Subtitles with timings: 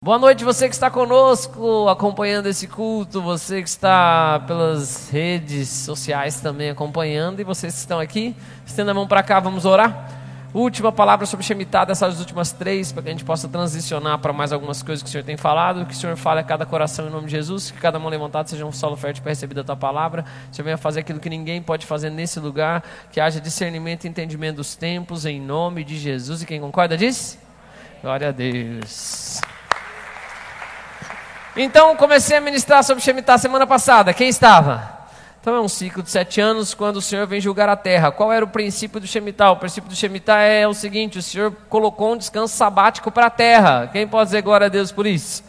[0.00, 6.40] Boa noite, você que está conosco acompanhando esse culto, você que está pelas redes sociais
[6.40, 8.32] também acompanhando, e vocês que estão aqui,
[8.64, 10.08] estenda a mão para cá, vamos orar.
[10.54, 14.52] Última palavra sobre Shemitah dessas últimas três, para que a gente possa transicionar para mais
[14.52, 17.10] algumas coisas que o Senhor tem falado, que o Senhor fale a cada coração em
[17.10, 19.76] nome de Jesus, que cada mão levantada seja um solo fértil para receber da tua
[19.76, 24.04] palavra, o Senhor venha fazer aquilo que ninguém pode fazer nesse lugar, que haja discernimento
[24.04, 27.36] e entendimento dos tempos, em nome de Jesus, e quem concorda diz?
[28.00, 29.40] Glória a Deus.
[31.56, 34.12] Então, comecei a ministrar sobre Shemitah semana passada.
[34.12, 34.96] Quem estava?
[35.40, 38.10] Então, é um ciclo de sete anos quando o Senhor vem julgar a terra.
[38.10, 39.52] Qual era o princípio do Shemitah?
[39.52, 43.30] O princípio do Shemitah é o seguinte: o Senhor colocou um descanso sabático para a
[43.30, 43.88] terra.
[43.92, 45.42] Quem pode dizer glória a Deus por isso?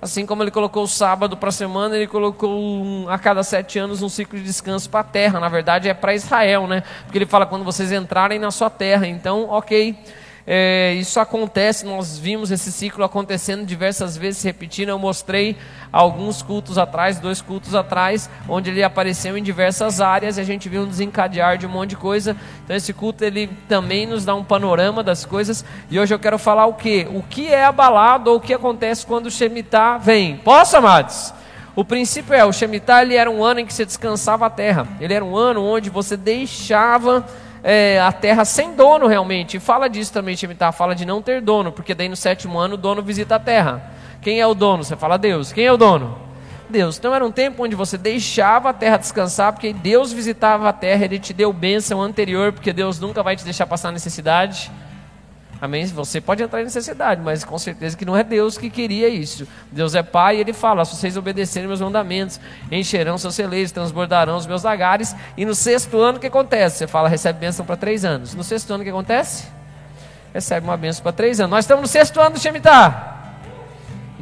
[0.00, 3.78] Assim como ele colocou o sábado para a semana, ele colocou um, a cada sete
[3.78, 5.38] anos um ciclo de descanso para a terra.
[5.38, 6.82] Na verdade, é para Israel, né?
[7.04, 9.06] Porque ele fala quando vocês entrarem na sua terra.
[9.06, 9.96] Então, ok.
[10.46, 14.88] É, isso acontece, nós vimos esse ciclo acontecendo diversas vezes, repetindo.
[14.88, 15.56] Eu mostrei
[15.92, 20.68] alguns cultos atrás, dois cultos atrás, onde ele apareceu em diversas áreas e a gente
[20.68, 22.36] viu um desencadear de um monte de coisa.
[22.64, 25.64] Então, esse culto ele também nos dá um panorama das coisas.
[25.90, 27.06] E hoje eu quero falar o que?
[27.12, 30.36] O que é abalado ou o que acontece quando o Shemitah vem?
[30.38, 31.32] Posso, amados?
[31.74, 34.86] O princípio é: o Shemitah ele era um ano em que você descansava a terra,
[35.00, 37.24] ele era um ano onde você deixava
[37.62, 39.56] é, a terra sem dono realmente.
[39.56, 42.74] E fala disso também, Shemitah, fala de não ter dono, porque daí no sétimo ano
[42.74, 43.92] o dono visita a terra.
[44.20, 44.84] Quem é o dono?
[44.84, 45.52] Você fala Deus.
[45.52, 46.18] Quem é o dono?
[46.68, 46.98] Deus.
[46.98, 51.04] Então era um tempo onde você deixava a terra descansar, porque Deus visitava a terra,
[51.04, 54.70] Ele te deu bênção anterior, porque Deus nunca vai te deixar passar necessidade.
[55.62, 55.86] Amém?
[55.86, 59.46] Você pode entrar em necessidade, mas com certeza que não é Deus que queria isso.
[59.70, 64.36] Deus é Pai e Ele fala: se vocês obedecerem meus mandamentos, encherão seus celeiros, transbordarão
[64.36, 65.14] os meus lagares.
[65.36, 66.78] E no sexto ano o que acontece?
[66.78, 68.34] Você fala, recebe bênção para três anos.
[68.34, 69.46] No sexto ano o que acontece?
[70.34, 71.52] Recebe uma bênção para três anos.
[71.52, 73.12] Nós estamos no sexto ano do Shemitah.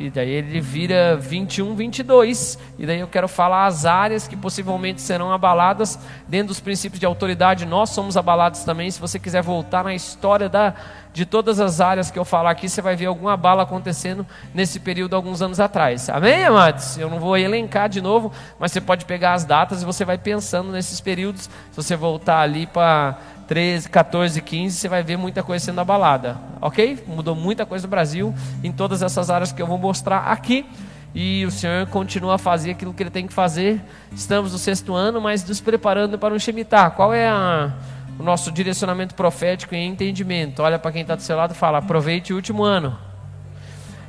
[0.01, 2.59] E daí ele vira 21, 22.
[2.79, 7.05] E daí eu quero falar as áreas que possivelmente serão abaladas dentro dos princípios de
[7.05, 7.67] autoridade.
[7.67, 8.91] Nós somos abalados também.
[8.91, 10.75] Se você quiser voltar na história da,
[11.13, 14.79] de todas as áreas que eu falar aqui, você vai ver alguma bala acontecendo nesse
[14.79, 16.09] período alguns anos atrás.
[16.09, 16.97] Amém, amados?
[16.99, 20.19] Eu não vou elencar de novo, mas você pode pegar as datas e você vai
[20.19, 21.43] pensando nesses períodos.
[21.43, 26.39] Se você voltar ali para 13, 14, 15, você vai ver muita coisa sendo abalada,
[26.61, 27.03] ok?
[27.07, 28.33] Mudou muita coisa no Brasil
[28.63, 30.65] em todas essas áreas que eu vou mostrar aqui.
[31.13, 33.81] E o Senhor continua a fazer aquilo que Ele tem que fazer.
[34.13, 36.91] Estamos no sexto ano, mas nos preparando para um Shemitah.
[36.91, 37.73] Qual é a,
[38.21, 40.63] o nosso direcionamento profético e entendimento?
[40.63, 42.97] Olha para quem está do seu lado e fala: aproveite o último ano.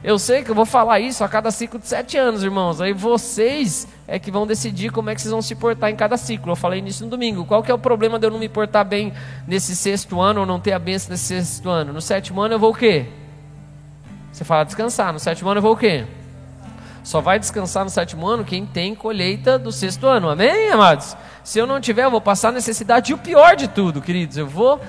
[0.03, 2.81] Eu sei que eu vou falar isso a cada ciclo de sete anos, irmãos.
[2.81, 6.17] Aí vocês é que vão decidir como é que vocês vão se portar em cada
[6.17, 6.51] ciclo.
[6.51, 7.45] Eu falei nisso no domingo.
[7.45, 9.13] Qual que é o problema de eu não me portar bem
[9.47, 11.93] nesse sexto ano ou não ter a benção nesse sexto ano?
[11.93, 13.05] No sétimo ano eu vou o quê?
[14.31, 15.13] Você fala descansar.
[15.13, 16.05] No sétimo ano eu vou o quê?
[17.03, 20.29] Só vai descansar no sétimo ano quem tem colheita do sexto ano.
[20.29, 21.15] Amém, amados?
[21.43, 23.11] Se eu não tiver, eu vou passar necessidade.
[23.11, 24.79] E o pior de tudo, queridos, eu vou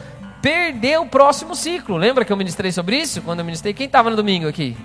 [0.43, 1.97] perder o próximo ciclo.
[1.97, 3.23] Lembra que eu ministrei sobre isso?
[3.23, 4.77] Quando eu ministrei, quem estava no domingo aqui?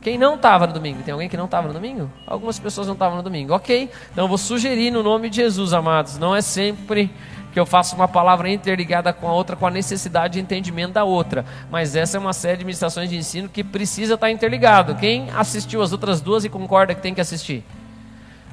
[0.00, 1.02] Quem não estava no domingo?
[1.02, 2.10] Tem alguém que não estava no domingo?
[2.26, 3.52] Algumas pessoas não estavam no domingo.
[3.54, 6.18] Ok, então eu vou sugerir no nome de Jesus, amados.
[6.18, 7.10] Não é sempre
[7.52, 11.04] que eu faço uma palavra interligada com a outra, com a necessidade de entendimento da
[11.04, 11.44] outra.
[11.70, 14.94] Mas essa é uma série de ministrações de ensino que precisa estar interligado.
[14.94, 17.64] Quem assistiu as outras duas e concorda que tem que assistir?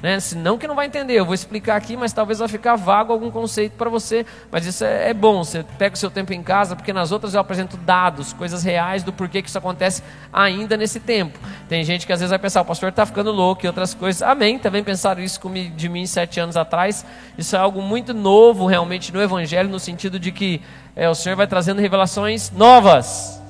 [0.02, 0.20] Né?
[0.20, 1.14] Senão que não vai entender.
[1.14, 4.26] Eu vou explicar aqui, mas talvez vai ficar vago algum conceito para você.
[4.50, 5.42] Mas isso é, é, bom.
[5.42, 9.02] Você pega o seu tempo em casa, porque nas outras eu apresento dados, coisas reais
[9.02, 10.02] do porquê que isso acontece
[10.32, 11.38] ainda nesse tempo.
[11.68, 14.22] Tem gente que às vezes vai pensar, o pastor está ficando louco e outras coisas.
[14.22, 14.58] Amém.
[14.58, 15.40] Também pensaram isso
[15.74, 17.04] de mim sete anos atrás.
[17.38, 20.60] Isso é algo muito novo realmente no Evangelho, no sentido de que
[20.94, 23.40] é, o Senhor vai trazendo revelações novas.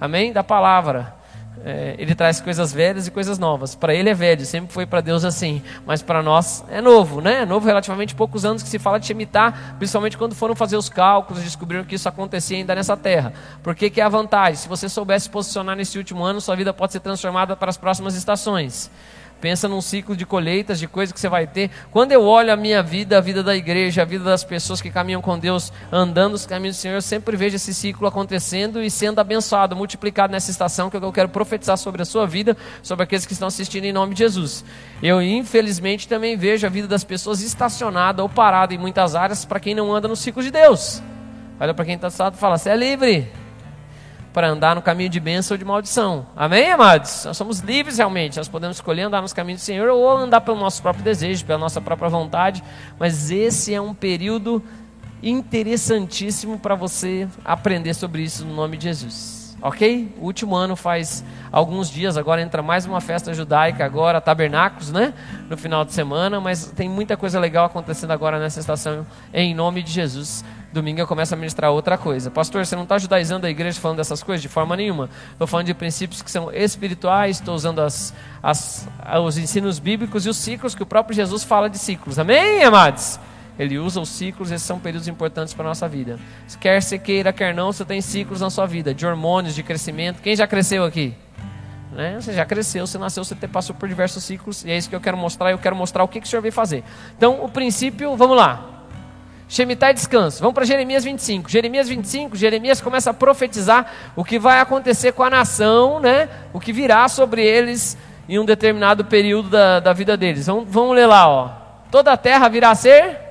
[0.00, 0.32] Amém?
[0.32, 1.17] Da palavra.
[1.64, 3.74] É, ele traz coisas velhas e coisas novas.
[3.74, 5.62] Para ele é velho, sempre foi para Deus assim.
[5.86, 7.42] Mas para nós é novo, né?
[7.42, 10.88] É novo relativamente poucos anos que se fala de Shemitah, principalmente quando foram fazer os
[10.88, 13.32] cálculos, descobriram que isso acontecia ainda nessa terra.
[13.62, 14.56] Por que, é a vantagem?
[14.56, 17.76] Se você soubesse se posicionar nesse último ano, sua vida pode ser transformada para as
[17.76, 18.90] próximas estações.
[19.40, 21.70] Pensa num ciclo de colheitas, de coisas que você vai ter.
[21.92, 24.90] Quando eu olho a minha vida, a vida da igreja, a vida das pessoas que
[24.90, 28.90] caminham com Deus, andando os caminhos do Senhor, eu sempre vejo esse ciclo acontecendo e
[28.90, 33.24] sendo abençoado, multiplicado nessa estação, que eu quero profetizar sobre a sua vida, sobre aqueles
[33.24, 34.64] que estão assistindo em nome de Jesus.
[35.02, 39.60] Eu, infelizmente, também vejo a vida das pessoas estacionada ou parada em muitas áreas para
[39.60, 41.00] quem não anda no ciclo de Deus.
[41.60, 43.47] Olha para quem está do lado e fala: você é livre
[44.38, 46.24] para andar no caminho de bênção ou de maldição.
[46.36, 47.24] Amém, amados?
[47.24, 48.36] Nós somos livres realmente.
[48.36, 51.58] Nós podemos escolher andar nos caminhos do Senhor ou andar pelo nosso próprio desejo, pela
[51.58, 52.62] nossa própria vontade.
[53.00, 54.62] Mas esse é um período
[55.20, 59.56] interessantíssimo para você aprender sobre isso no nome de Jesus.
[59.60, 60.14] ok?
[60.20, 65.14] O último ano faz alguns dias, agora entra mais uma festa judaica, agora tabernáculos, né?
[65.48, 69.82] No final de semana, mas tem muita coisa legal acontecendo agora nessa estação, em nome
[69.82, 70.44] de Jesus.
[70.70, 72.30] Domingo eu começo a ministrar outra coisa.
[72.30, 74.42] Pastor, você não está judaizando a igreja falando dessas coisas?
[74.42, 75.08] De forma nenhuma.
[75.32, 78.86] Estou falando de princípios que são espirituais, estou usando as, as,
[79.24, 82.18] os ensinos bíblicos e os ciclos que o próprio Jesus fala de ciclos.
[82.18, 83.18] Amém, amados?
[83.58, 86.18] Ele usa os ciclos, esses são períodos importantes para a nossa vida.
[86.60, 90.20] Quer você queira, quer não, você tem ciclos na sua vida, de hormônios, de crescimento.
[90.20, 91.14] Quem já cresceu aqui?
[91.90, 92.20] Né?
[92.20, 95.00] Você já cresceu, você nasceu, você passou por diversos ciclos, e é isso que eu
[95.00, 95.50] quero mostrar.
[95.50, 96.84] Eu quero mostrar o que, que o senhor veio fazer.
[97.16, 98.77] Então, o princípio, vamos lá.
[99.48, 100.40] Shemitah e descanso.
[100.40, 101.48] Vamos para Jeremias 25.
[101.48, 106.28] Jeremias 25, Jeremias começa a profetizar o que vai acontecer com a nação, né?
[106.52, 107.96] o que virá sobre eles
[108.28, 110.46] em um determinado período da, da vida deles.
[110.46, 111.26] Vamos, vamos ler lá.
[111.26, 111.50] Ó.
[111.90, 113.28] Toda a terra virá a ser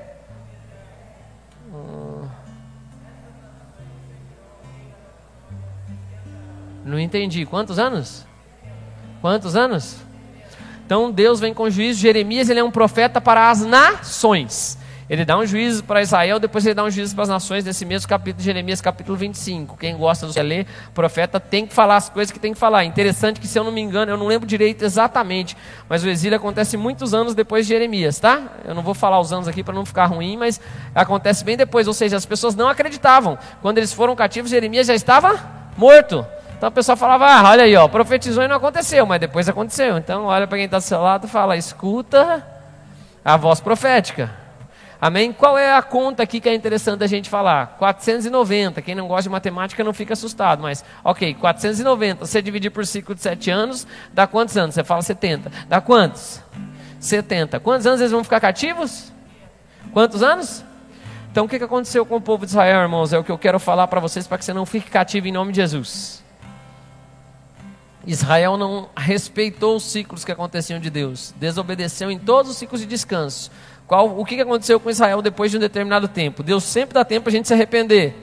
[6.88, 7.46] Não entendi.
[7.46, 8.26] Quantos anos?
[9.20, 9.98] Quantos anos?
[10.86, 12.00] Então Deus vem com juízo.
[12.00, 14.78] Jeremias ele é um profeta para as nações.
[15.10, 17.86] Ele dá um juízo para Israel, depois ele dá um juízo para as nações nesse
[17.86, 19.78] mesmo capítulo de Jeremias, capítulo 25.
[19.78, 22.84] Quem gosta de ler, profeta tem que falar as coisas que tem que falar.
[22.84, 25.56] Interessante que, se eu não me engano, eu não lembro direito exatamente,
[25.88, 28.42] mas o exílio acontece muitos anos depois de Jeremias, tá?
[28.66, 30.60] Eu não vou falar os anos aqui para não ficar ruim, mas
[30.94, 31.88] acontece bem depois.
[31.88, 33.38] Ou seja, as pessoas não acreditavam.
[33.62, 35.40] Quando eles foram cativos, Jeremias já estava
[35.78, 36.26] morto.
[36.58, 39.98] Então a pessoa falava, ah, olha aí, ó, profetizou e não aconteceu, mas depois aconteceu.
[39.98, 42.46] Então olha para quem está do seu lado e fala, escuta
[43.24, 44.47] a voz profética.
[45.00, 45.32] Amém?
[45.32, 47.76] Qual é a conta aqui que é interessante a gente falar?
[47.78, 48.82] 490.
[48.82, 52.26] Quem não gosta de matemática não fica assustado, mas ok, 490.
[52.26, 54.74] Você dividir por ciclo de 7 anos, dá quantos anos?
[54.74, 55.52] Você fala 70.
[55.70, 56.42] Dá quantos?
[57.00, 57.60] 70.
[57.60, 59.12] Quantos anos eles vão ficar cativos?
[59.94, 60.64] Quantos anos?
[61.32, 63.14] Então o que aconteceu com o povo de Israel, irmãos?
[63.14, 65.32] É o que eu quero falar para vocês para que você não fique cativo em
[65.32, 66.24] nome de Jesus.
[68.08, 72.88] Israel não respeitou os ciclos que aconteciam de Deus, desobedeceu em todos os ciclos de
[72.88, 73.52] descanso.
[73.88, 76.44] Qual, o que aconteceu com Israel depois de um determinado tempo?
[76.44, 78.14] Deus sempre dá tempo para a gente se arrepender.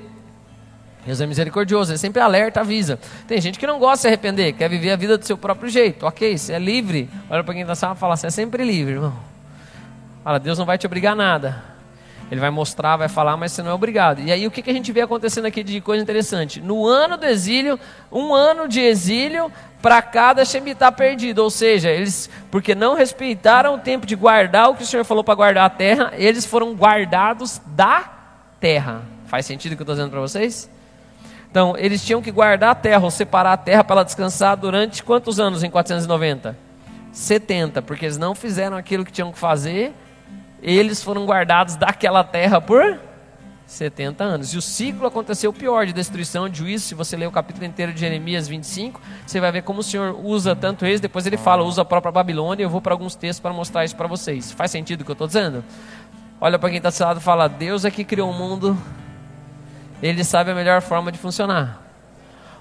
[1.06, 2.98] Deus é misericordioso, ele sempre alerta, avisa.
[3.26, 5.68] Tem gente que não gosta de se arrepender, quer viver a vida do seu próprio
[5.68, 6.06] jeito.
[6.06, 7.10] Ok, você é livre.
[7.30, 9.14] Olha para quem está sala e fala, você é sempre livre, irmão.
[10.22, 11.73] Fala, Deus não vai te obrigar a nada.
[12.30, 14.20] Ele vai mostrar, vai falar, mas você não é obrigado.
[14.20, 16.60] E aí o que, que a gente vê acontecendo aqui de coisa interessante?
[16.60, 17.78] No ano do exílio,
[18.10, 21.40] um ano de exílio para cada Shemitah perdido.
[21.40, 25.22] Ou seja, eles, porque não respeitaram o tempo de guardar o que o Senhor falou
[25.22, 28.10] para guardar a terra, eles foram guardados da
[28.58, 29.02] terra.
[29.26, 30.70] Faz sentido o que eu estou dizendo para vocês?
[31.50, 35.04] Então, eles tinham que guardar a terra, ou separar a terra para ela descansar durante
[35.04, 36.56] quantos anos em 490?
[37.12, 39.94] 70, porque eles não fizeram aquilo que tinham que fazer
[40.72, 42.98] eles foram guardados daquela terra por
[43.66, 44.54] 70 anos.
[44.54, 46.86] E o ciclo aconteceu pior de destruição, de juízo.
[46.86, 50.18] Se você ler o capítulo inteiro de Jeremias 25, você vai ver como o Senhor
[50.22, 51.00] usa tanto eles.
[51.00, 52.64] Depois ele fala, usa a própria Babilônia.
[52.64, 54.52] Eu vou para alguns textos para mostrar isso para vocês.
[54.52, 55.64] Faz sentido o que eu estou dizendo?
[56.40, 58.76] Olha para quem está do seu lado e fala: Deus é que criou o mundo,
[60.02, 61.83] Ele sabe a melhor forma de funcionar.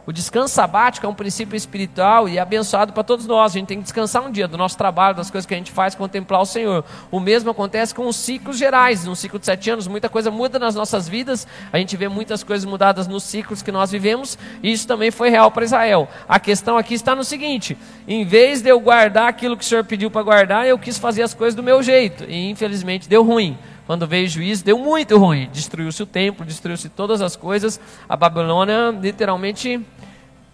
[0.05, 3.53] O descanso sabático é um princípio espiritual e é abençoado para todos nós.
[3.53, 5.71] A gente tem que descansar um dia do nosso trabalho, das coisas que a gente
[5.71, 6.83] faz, contemplar o Senhor.
[7.09, 9.05] O mesmo acontece com os ciclos gerais.
[9.05, 11.47] Num ciclo de sete anos, muita coisa muda nas nossas vidas.
[11.71, 14.37] A gente vê muitas coisas mudadas nos ciclos que nós vivemos.
[14.61, 16.09] E isso também foi real para Israel.
[16.27, 19.85] A questão aqui está no seguinte: em vez de eu guardar aquilo que o Senhor
[19.85, 22.25] pediu para guardar, eu quis fazer as coisas do meu jeito.
[22.25, 23.57] E infelizmente deu ruim.
[23.85, 25.49] Quando veio o juízo, deu muito ruim.
[25.51, 27.79] Destruiu-se o templo, destruiu-se todas as coisas.
[28.07, 29.85] A Babilônia literalmente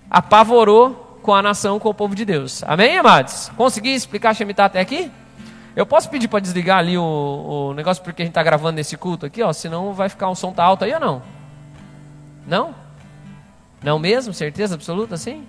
[0.10, 2.64] apavorou com a nação, com o povo de Deus.
[2.64, 3.50] Amém, amados?
[3.56, 5.12] Consegui explicar Shemitah até aqui?
[5.76, 8.98] Eu posso pedir para desligar ali o, o, negócio porque a gente está gravando nesse
[8.98, 11.22] culto aqui, ó, senão vai ficar um som tá alto aí ou não?
[12.48, 12.76] Não?
[13.84, 14.34] Não mesmo?
[14.34, 15.46] Certeza absoluta assim?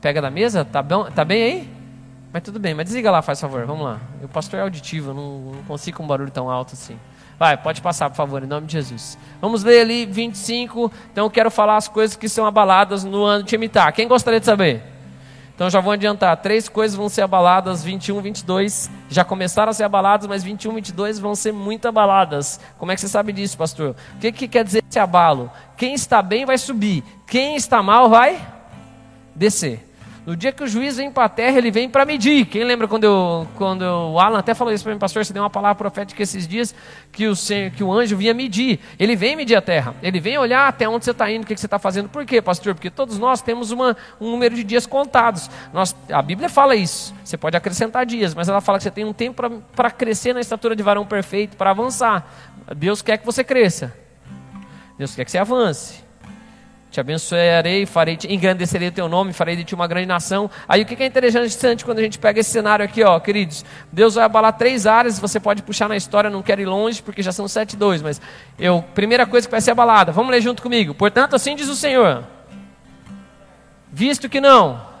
[0.00, 0.64] Pega da mesa?
[0.64, 1.70] Tá, bom, tá bem aí?
[2.32, 4.00] Mas tudo bem, mas desliga lá, faz favor, vamos lá.
[4.22, 6.98] O pastor é auditivo, eu não, não consigo com um barulho tão alto assim.
[7.42, 9.18] Vai, pode passar, por favor, em nome de Jesus.
[9.40, 10.92] Vamos ler ali 25.
[11.10, 13.90] Então eu quero falar as coisas que são abaladas no ano de Shemitah.
[13.90, 14.80] Quem gostaria de saber?
[15.52, 16.36] Então já vou adiantar.
[16.36, 18.88] Três coisas vão ser abaladas, 21, 22.
[19.08, 22.60] Já começaram a ser abaladas, mas 21, 22 vão ser muito abaladas.
[22.78, 23.96] Como é que você sabe disso, pastor?
[24.14, 25.50] O que, que quer dizer esse abalo?
[25.76, 27.02] Quem está bem vai subir.
[27.26, 28.40] Quem está mal vai
[29.34, 29.91] descer.
[30.24, 32.46] No dia que o juiz vem para a terra, ele vem para medir.
[32.46, 35.42] Quem lembra quando, eu, quando o Alan até falou isso para mim, pastor, você deu
[35.42, 36.72] uma palavra profética esses dias,
[37.10, 37.32] que o,
[37.76, 38.78] que o anjo vinha medir.
[39.00, 39.96] Ele vem medir a terra.
[40.00, 42.08] Ele vem olhar até onde você está indo, o que, que você está fazendo.
[42.08, 42.72] Por quê, pastor?
[42.72, 45.50] Porque todos nós temos uma, um número de dias contados.
[45.72, 47.12] Nós, a Bíblia fala isso.
[47.24, 50.40] Você pode acrescentar dias, mas ela fala que você tem um tempo para crescer na
[50.40, 52.24] estatura de varão perfeito, para avançar.
[52.76, 53.92] Deus quer que você cresça.
[54.96, 56.01] Deus quer que você avance.
[56.92, 60.50] Te abençoarei, farei, te, engrandecerei o teu nome, farei de ti uma grande nação.
[60.68, 63.64] Aí o que é interessante quando a gente pega esse cenário aqui, ó, queridos?
[63.90, 67.22] Deus vai abalar três áreas, você pode puxar na história, não quero ir longe, porque
[67.22, 68.20] já são sete dois, mas
[68.58, 70.92] eu, primeira coisa que vai ser abalada, vamos ler junto comigo.
[70.92, 72.24] Portanto, assim diz o Senhor,
[73.90, 74.91] visto que não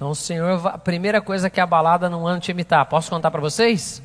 [0.00, 3.30] Então o Senhor, a primeira coisa que é abalada no ano de imitar, posso contar
[3.30, 4.02] para vocês?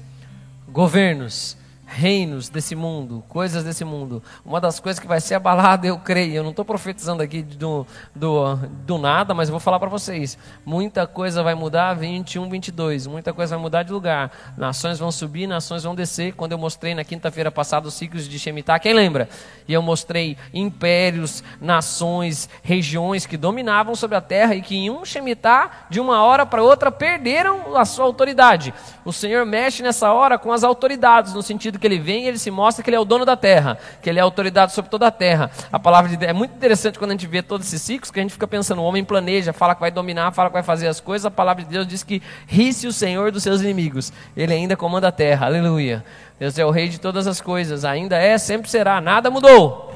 [0.67, 1.55] Governos
[1.95, 4.23] reinos desse mundo, coisas desse mundo.
[4.45, 7.85] Uma das coisas que vai ser abalada, eu creio, eu não estou profetizando aqui do,
[8.15, 10.37] do, do nada, mas vou falar para vocês.
[10.65, 14.31] Muita coisa vai mudar 21, 22, muita coisa vai mudar de lugar.
[14.57, 16.33] Nações vão subir, nações vão descer.
[16.33, 19.29] Quando eu mostrei na quinta-feira passada os ciclos de Shemitah, quem lembra?
[19.67, 25.05] E eu mostrei impérios, nações, regiões que dominavam sobre a terra e que em um
[25.05, 28.73] Shemitah, de uma hora para outra, perderam a sua autoridade.
[29.03, 32.51] O Senhor mexe nessa hora com as autoridades, no sentido sentido ele vem ele se
[32.51, 35.11] mostra que ele é o dono da terra, que ele é autoridade sobre toda a
[35.11, 35.49] terra.
[35.71, 38.19] A palavra de Deus é muito interessante quando a gente vê todos esses ciclos, que
[38.19, 40.87] a gente fica pensando, o homem planeja, fala que vai dominar, fala que vai fazer
[40.87, 44.11] as coisas, a palavra de Deus diz que ri-se o Senhor dos seus inimigos.
[44.35, 45.45] Ele ainda comanda a terra.
[45.45, 46.03] Aleluia.
[46.39, 49.94] Deus é o rei de todas as coisas, ainda é, sempre será, nada mudou.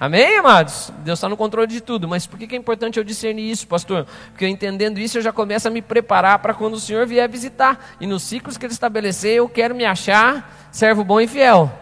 [0.00, 0.92] Amém, amados?
[0.98, 2.06] Deus está no controle de tudo.
[2.06, 4.06] Mas por que é importante eu discernir isso, pastor?
[4.30, 7.28] Porque eu entendendo isso, eu já começo a me preparar para quando o Senhor vier
[7.28, 7.96] visitar.
[8.00, 11.72] E nos ciclos que Ele estabelecer, eu quero me achar servo bom e fiel.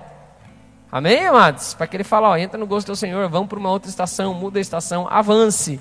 [0.91, 1.75] Amém, amados?
[1.75, 4.33] Para que ele fale, ó, entra no gosto do Senhor, vamos para uma outra estação,
[4.33, 5.79] muda a estação, avance.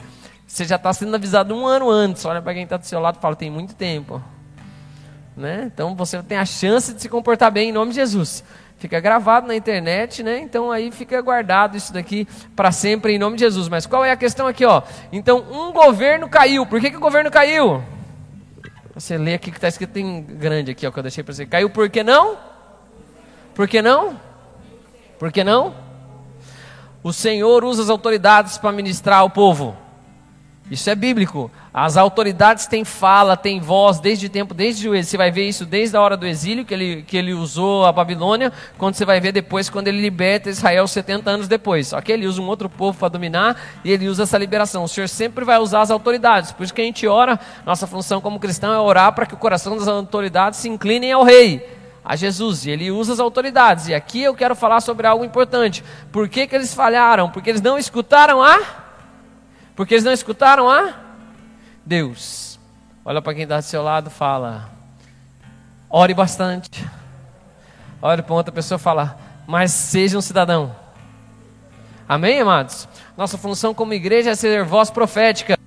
[0.48, 2.26] Você já está sendo avisado um ano antes.
[2.26, 4.22] Olha para quem está do seu lado e fala, tem muito tempo.
[5.38, 5.70] Né?
[5.74, 8.44] Então você tem a chance de se comportar bem em nome de Jesus.
[8.86, 10.38] Fica gravado na internet, né?
[10.38, 13.68] Então aí fica guardado isso daqui para sempre em nome de Jesus.
[13.68, 14.84] Mas qual é a questão aqui, ó?
[15.12, 16.68] Então um governo caiu.
[16.68, 17.84] Por que, que o governo caiu?
[18.94, 21.48] Você lê aqui que está escrito em grande aqui, ó, que eu deixei para você.
[21.48, 22.38] Caiu por que não?
[23.56, 24.22] Por que não?
[25.18, 25.74] Por que não?
[27.02, 29.76] O Senhor usa as autoridades para ministrar ao povo.
[30.70, 31.52] Isso é bíblico.
[31.72, 34.96] As autoridades têm fala, têm voz desde o tempo, desde o.
[34.96, 37.92] Você vai ver isso desde a hora do exílio, que ele, que ele usou a
[37.92, 41.90] Babilônia, quando você vai ver depois, quando ele liberta Israel 70 anos depois.
[41.90, 44.84] Só que ele usa um outro povo para dominar e ele usa essa liberação.
[44.84, 46.52] O Senhor sempre vai usar as autoridades.
[46.52, 49.38] Por isso que a gente ora, nossa função como cristão é orar para que o
[49.38, 51.64] coração das autoridades se inclinem ao rei
[52.04, 53.88] a Jesus e ele usa as autoridades.
[53.88, 55.84] E aqui eu quero falar sobre algo importante.
[56.12, 57.30] Por que, que eles falharam?
[57.30, 58.85] Porque eles não escutaram a?
[59.76, 60.94] Porque eles não escutaram a?
[61.86, 62.60] Deus.
[63.04, 64.70] Olha para quem está do seu lado fala.
[65.90, 66.88] Ore bastante.
[68.02, 70.76] Olha para outra pessoa fala, mas seja um cidadão.
[72.08, 72.88] Amém, amados?
[73.18, 75.58] Nossa função como igreja é ser voz profética.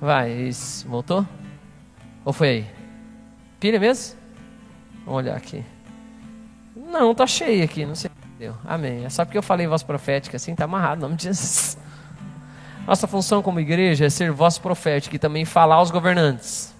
[0.00, 0.88] Vai, isso.
[0.88, 1.26] Voltou?
[2.24, 2.66] Ou foi aí?
[3.58, 4.18] Pilha mesmo?
[5.04, 5.64] Vamos olhar aqui.
[6.90, 8.10] Não, tá cheio aqui, não sei.
[8.38, 8.54] Deu.
[8.64, 9.04] Amém.
[9.04, 11.78] É só porque eu falei voz profética assim, tá amarrado, em nome de Jesus.
[12.86, 16.74] Nossa função como igreja é ser voz profética e também falar aos governantes.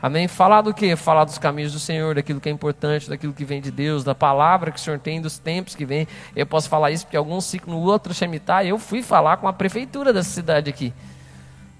[0.00, 0.28] Amém?
[0.28, 0.94] Falar do que?
[0.96, 4.14] Falar dos caminhos do Senhor, daquilo que é importante, daquilo que vem de Deus, da
[4.14, 6.06] palavra que o Senhor tem, dos tempos que vem.
[6.36, 9.52] Eu posso falar isso porque algum ciclo no outro Shemitah, eu fui falar com a
[9.52, 10.92] prefeitura dessa cidade aqui.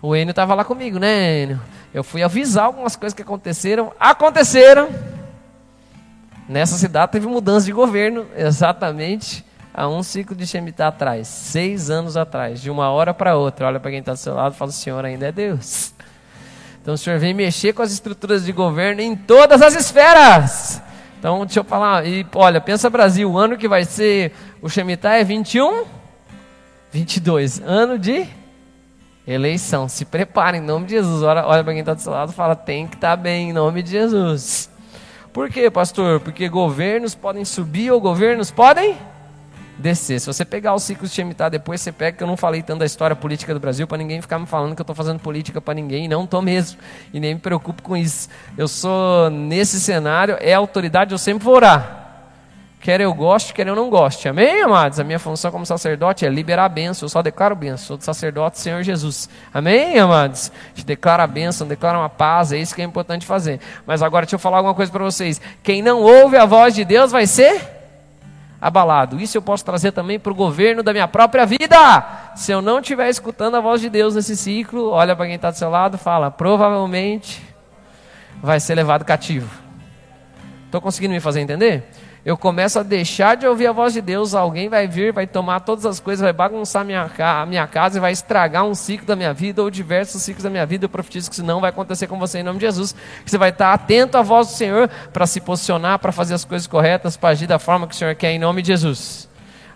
[0.03, 1.61] O Enio estava lá comigo, né, Enio?
[1.93, 3.93] Eu fui avisar algumas coisas que aconteceram.
[4.01, 5.14] Aconteceram!
[6.49, 12.17] Nessa cidade teve mudança de governo, exatamente há um ciclo de Shemitah atrás, seis anos
[12.17, 13.67] atrás, de uma hora para outra.
[13.67, 15.93] Olha para quem está do seu lado e fala: o Senhor ainda é Deus.
[16.81, 20.83] Então o Senhor vem mexer com as estruturas de governo em todas as esferas.
[21.19, 25.15] Então, deixa eu falar, e olha, pensa Brasil, o ano que vai ser o Shemitah
[25.15, 25.87] é 21,
[26.93, 28.29] 22, ano de
[29.27, 29.89] Eleição.
[29.89, 31.23] Se prepare em nome de Jesus.
[31.23, 33.49] Olha, olha para quem está do seu lado e fala: tem que estar tá bem
[33.49, 34.69] em nome de Jesus.
[35.35, 36.21] Por quê, pastor?
[36.21, 38.97] Porque governos podem subir ou governos podem
[39.77, 40.21] descer.
[40.21, 42.79] Se você pegar o ciclo de Shemitah depois, você pega que eu não falei tanto
[42.79, 45.61] da história política do Brasil para ninguém ficar me falando que eu estou fazendo política
[45.61, 46.07] para ninguém.
[46.07, 46.79] Não estou mesmo.
[47.13, 48.29] E nem me preocupo com isso.
[48.57, 52.04] Eu sou, nesse cenário, é autoridade, eu sempre vou orar.
[52.85, 54.29] Quer eu goste, quer eu não goste.
[54.29, 55.01] Amém, amados?
[55.01, 57.07] A minha função como sacerdote é liberar a bênção.
[57.07, 57.87] Eu só declaro bênção.
[57.87, 59.27] Sou do sacerdote Senhor Jesus.
[59.55, 60.53] Amém, amados?
[60.75, 62.53] Te declara a bênção, declara uma paz.
[62.53, 63.59] É isso que é importante fazer.
[63.87, 65.41] Mas agora deixa eu falar alguma coisa para vocês.
[65.63, 67.59] Quem não ouve a voz de Deus vai ser
[68.61, 69.19] abalado.
[69.19, 71.77] Isso eu posso trazer também para o governo da minha própria vida.
[72.37, 75.51] se eu não estiver escutando a voz de Deus nesse ciclo, olha para quem está
[75.51, 77.43] do seu lado, fala, provavelmente
[78.43, 79.49] vai ser levado cativo.
[80.67, 81.89] Estou conseguindo me fazer entender?
[82.25, 85.61] Eu começo a deixar de ouvir a voz de Deus, alguém vai vir, vai tomar
[85.61, 89.15] todas as coisas, vai bagunçar minha, a minha casa e vai estragar um ciclo da
[89.15, 90.87] minha vida ou diversos ciclos da minha vida.
[90.87, 92.95] Eu profetizo que isso não vai acontecer com você em nome de Jesus.
[93.23, 96.47] Que você vai estar atento à voz do Senhor para se posicionar, para fazer as
[96.47, 99.29] coisas corretas, para agir da forma que o Senhor quer em nome de Jesus.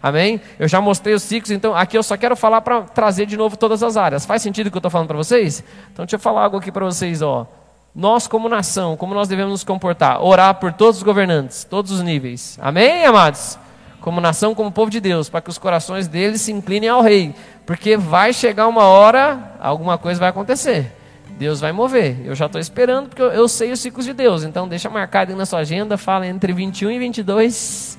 [0.02, 0.40] Amém?
[0.58, 3.58] Eu já mostrei os ciclos, então aqui eu só quero falar para trazer de novo
[3.58, 4.24] todas as áreas.
[4.24, 5.62] Faz sentido o que eu estou falando para vocês?
[5.92, 7.46] Então deixa eu falar algo aqui para vocês, ó
[7.94, 10.22] nós como nação, como nós devemos nos comportar?
[10.22, 12.58] Orar por todos os governantes, todos os níveis.
[12.60, 13.58] Amém, amados?
[14.00, 17.34] Como nação, como povo de Deus, para que os corações deles se inclinem ao rei,
[17.66, 20.94] porque vai chegar uma hora, alguma coisa vai acontecer.
[21.38, 22.20] Deus vai mover.
[22.24, 24.42] Eu já estou esperando, porque eu, eu, sei os ciclos de Deus.
[24.42, 27.98] Então, deixa marcado aí na sua agenda, fala entre 21 e 22.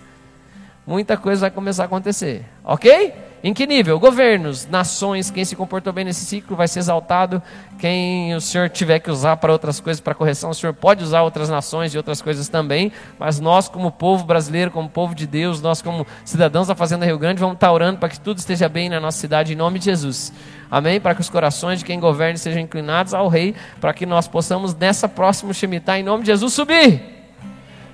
[0.89, 2.43] Muita coisa vai começar a acontecer.
[2.63, 3.13] Ok?
[3.43, 3.99] Em que nível?
[3.99, 7.43] Governos, nações, quem se comportou bem nesse ciclo vai ser exaltado.
[7.77, 11.21] Quem o Senhor tiver que usar para outras coisas, para correção, o Senhor pode usar
[11.21, 12.91] outras nações e outras coisas também.
[13.19, 17.19] Mas nós, como povo brasileiro, como povo de Deus, nós, como cidadãos da Fazenda Rio
[17.19, 19.85] Grande, vamos estar orando para que tudo esteja bem na nossa cidade, em nome de
[19.85, 20.33] Jesus.
[20.71, 20.99] Amém?
[20.99, 24.73] Para que os corações de quem governa sejam inclinados ao Rei, para que nós possamos,
[24.73, 27.18] nessa próxima Shemitah, em nome de Jesus, subir.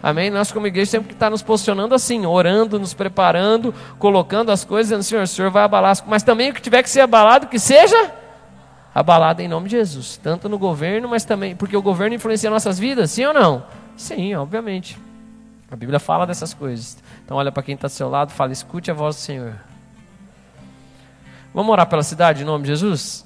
[0.05, 0.29] Amém?
[0.29, 4.89] Nós, como igreja, temos que estar nos posicionando assim, orando, nos preparando, colocando as coisas,
[4.89, 7.57] dizendo: Senhor, o Senhor vai abalar, mas também o que tiver que ser abalado, que
[7.57, 8.13] seja
[8.93, 12.77] abalado em nome de Jesus, tanto no governo, mas também, porque o governo influencia nossas
[12.77, 13.65] vidas, sim ou não?
[13.97, 14.95] Sim, obviamente.
[15.71, 16.99] A Bíblia fala dessas coisas.
[17.25, 19.55] Então, olha para quem está do seu lado, fala: escute a voz do Senhor.
[21.51, 23.24] Vamos orar pela cidade em nome de Jesus?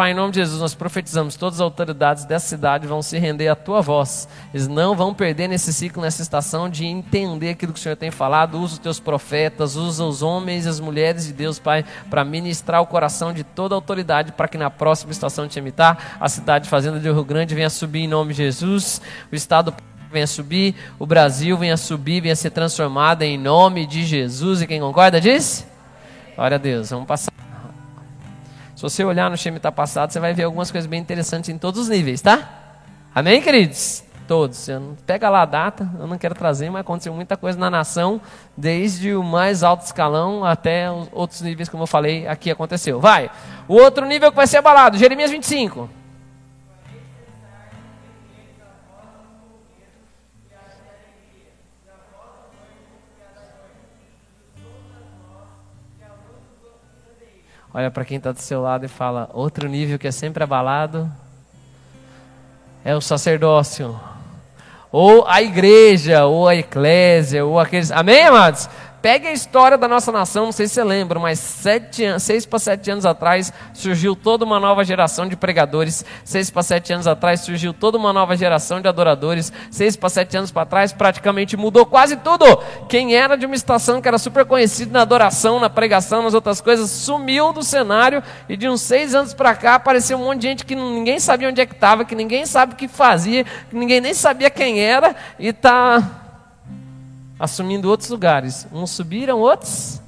[0.00, 3.48] Pai, em nome de Jesus, nós profetizamos, todas as autoridades dessa cidade vão se render
[3.48, 4.26] à tua voz.
[4.54, 8.10] Eles não vão perder nesse ciclo, nessa estação, de entender aquilo que o Senhor tem
[8.10, 8.58] falado.
[8.58, 12.80] Usa os teus profetas, usa os homens e as mulheres de Deus, Pai, para ministrar
[12.80, 16.66] o coração de toda a autoridade, para que na próxima estação de Chemitar, a cidade
[16.66, 19.02] fazenda de Rio Grande venha subir em nome de Jesus.
[19.30, 19.74] O Estado
[20.10, 24.62] venha subir, o Brasil venha subir, venha ser transformado em nome de Jesus.
[24.62, 25.68] E quem concorda diz?
[26.34, 26.88] Glória a Deus.
[26.88, 27.39] Vamos passar.
[28.80, 31.82] Se você olhar no Shemitah passado, você vai ver algumas coisas bem interessantes em todos
[31.82, 32.48] os níveis, tá?
[33.14, 34.02] Amém, queridos?
[34.26, 34.68] Todos.
[35.06, 38.22] Pega lá a data, eu não quero trazer, mas aconteceu muita coisa na nação,
[38.56, 42.98] desde o mais alto escalão até os outros níveis, como eu falei, aqui aconteceu.
[42.98, 43.30] Vai.
[43.68, 45.86] O outro nível que vai ser abalado, Jeremias 25.
[57.72, 61.10] Olha para quem está do seu lado e fala: outro nível que é sempre abalado
[62.84, 63.98] é o sacerdócio,
[64.90, 67.90] ou a igreja, ou a eclésia, ou aqueles.
[67.90, 68.68] Amém, amados?
[69.02, 72.58] Pegue a história da nossa nação, não sei se você lembra, mas sete, seis para
[72.58, 76.04] sete anos atrás surgiu toda uma nova geração de pregadores.
[76.22, 79.50] Seis para sete anos atrás surgiu toda uma nova geração de adoradores.
[79.70, 82.44] Seis para sete anos para trás praticamente mudou quase tudo.
[82.90, 86.60] Quem era de uma estação que era super conhecido na adoração, na pregação, nas outras
[86.60, 90.48] coisas, sumiu do cenário e de uns seis anos para cá apareceu um monte de
[90.48, 93.74] gente que ninguém sabia onde é que estava, que ninguém sabe o que fazia, que
[93.74, 96.19] ninguém nem sabia quem era e está
[97.40, 98.66] assumindo outros lugares.
[98.70, 100.00] Uns subiram, outros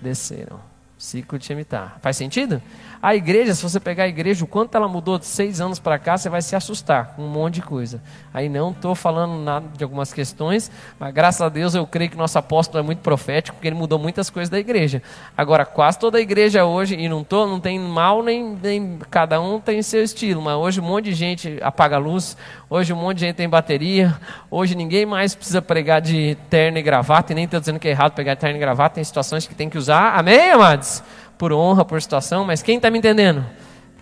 [0.00, 0.58] desceram.
[0.96, 1.98] Ciclo de Shemitah.
[2.00, 2.62] Faz sentido?
[3.04, 5.98] A igreja, se você pegar a igreja, o quanto ela mudou de seis anos para
[5.98, 8.00] cá, você vai se assustar com um monte de coisa.
[8.32, 12.16] Aí não estou falando nada de algumas questões, mas graças a Deus eu creio que
[12.16, 15.02] nosso apóstolo é muito profético, porque ele mudou muitas coisas da igreja.
[15.36, 19.38] Agora, quase toda a igreja hoje, e não, tô, não tem mal, nem, nem cada
[19.38, 22.38] um tem seu estilo, mas hoje um monte de gente apaga a luz,
[22.70, 24.18] hoje um monte de gente tem bateria,
[24.50, 27.90] hoje ninguém mais precisa pregar de terno e gravata, e nem estou dizendo que é
[27.90, 30.18] errado pegar terno e gravata, tem situações que tem que usar.
[30.18, 31.02] Amém, amados?
[31.38, 33.44] Por honra, por situação, mas quem está me entendendo?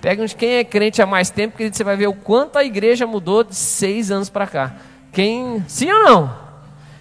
[0.00, 3.06] Pega quem é crente há mais tempo, que você vai ver o quanto a igreja
[3.06, 4.74] mudou de seis anos para cá.
[5.12, 6.42] Quem, sim ou não?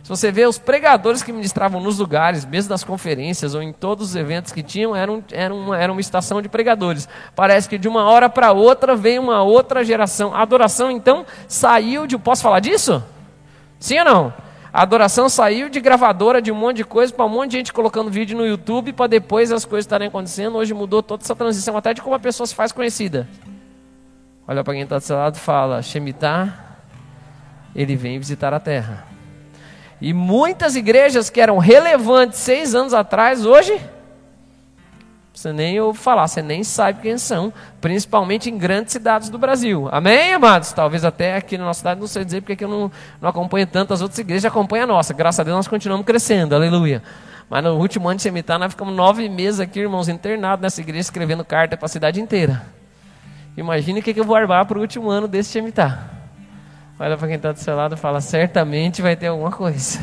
[0.03, 4.09] Se você vê os pregadores que ministravam nos lugares, mesmo nas conferências ou em todos
[4.09, 7.07] os eventos que tinham, era, um, era, uma, era uma estação de pregadores.
[7.35, 10.33] Parece que de uma hora para outra veio uma outra geração.
[10.33, 12.17] A adoração então saiu de.
[12.17, 13.03] Posso falar disso?
[13.79, 14.33] Sim ou não?
[14.73, 17.73] A adoração saiu de gravadora de um monte de coisa para um monte de gente
[17.73, 20.57] colocando vídeo no YouTube para depois as coisas estarem acontecendo.
[20.57, 23.27] Hoje mudou toda essa transição, até de como a pessoa se faz conhecida.
[24.47, 26.77] Olha para quem está do seu lado e fala: Shemitah,
[27.75, 29.05] ele vem visitar a terra.
[29.99, 33.77] E muitas igrejas que eram relevantes seis anos atrás, hoje
[35.33, 39.87] você nem ouve falar, você nem sabe quem são, principalmente em grandes cidades do Brasil.
[39.91, 40.73] Amém, amados?
[40.73, 42.91] Talvez até aqui na nossa cidade, não sei dizer porque eu não,
[43.21, 45.13] não acompanho tantas outras igrejas, acompanha a nossa.
[45.13, 47.01] Graças a Deus nós continuamos crescendo, aleluia.
[47.49, 51.01] Mas no último ano de Shemitah, nós ficamos nove meses aqui, irmãos, internados nessa igreja,
[51.01, 52.65] escrevendo carta para a cidade inteira.
[53.57, 56.09] Imagine o que, que eu vou armar para o último ano desse Shemitah.
[56.99, 59.99] Olha para quem está do seu lado e fala: certamente vai ter alguma coisa.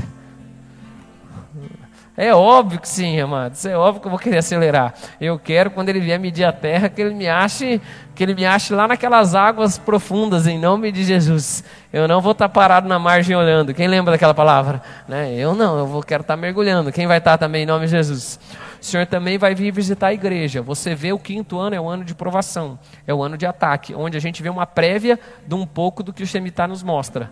[2.20, 3.64] É óbvio que sim, amados.
[3.64, 4.92] É óbvio que eu vou querer acelerar.
[5.20, 7.80] Eu quero, quando ele vier medir a terra, que ele me ache,
[8.12, 11.62] que ele me ache lá naquelas águas profundas, em nome de Jesus.
[11.92, 13.72] Eu não vou estar parado na margem olhando.
[13.72, 14.82] Quem lembra daquela palavra?
[15.06, 15.32] Né?
[15.32, 16.90] Eu não, eu vou, quero estar mergulhando.
[16.90, 18.40] Quem vai estar também em nome de Jesus?
[18.80, 20.60] O Senhor também vai vir visitar a igreja.
[20.60, 23.94] Você vê o quinto ano é o ano de provação, é o ano de ataque,
[23.94, 27.30] onde a gente vê uma prévia de um pouco do que o Shemitah nos mostra.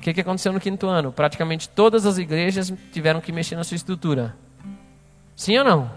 [0.00, 1.12] O que, que aconteceu no quinto ano?
[1.12, 4.34] Praticamente todas as igrejas tiveram que mexer na sua estrutura.
[5.36, 5.90] Sim ou não?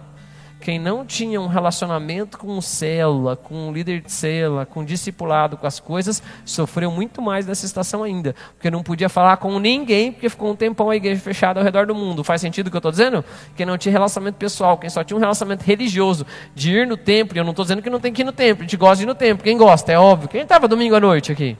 [0.59, 5.65] Quem não tinha um relacionamento com célula, com um líder de célula, com discipulado, com
[5.65, 8.35] as coisas, sofreu muito mais nessa estação ainda.
[8.55, 11.85] Porque não podia falar com ninguém, porque ficou um tempão a igreja fechada ao redor
[11.85, 12.25] do mundo.
[12.25, 13.23] Faz sentido o que eu estou dizendo?
[13.55, 17.37] Quem não tinha relacionamento pessoal, quem só tinha um relacionamento religioso, de ir no templo,
[17.37, 18.97] e eu não estou dizendo que não tem que ir no templo, a gente gosta
[18.97, 20.27] de ir no templo, quem gosta, é óbvio.
[20.27, 21.57] Quem estava domingo à noite aqui?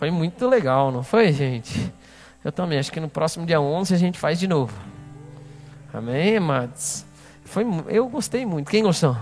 [0.00, 1.92] Foi muito legal, não foi, gente?
[2.42, 2.78] Eu também.
[2.78, 4.72] Acho que no próximo dia 11 a gente faz de novo.
[5.92, 7.04] Amém, amados?
[7.44, 8.70] Foi, eu gostei muito.
[8.70, 9.14] Quem gostou?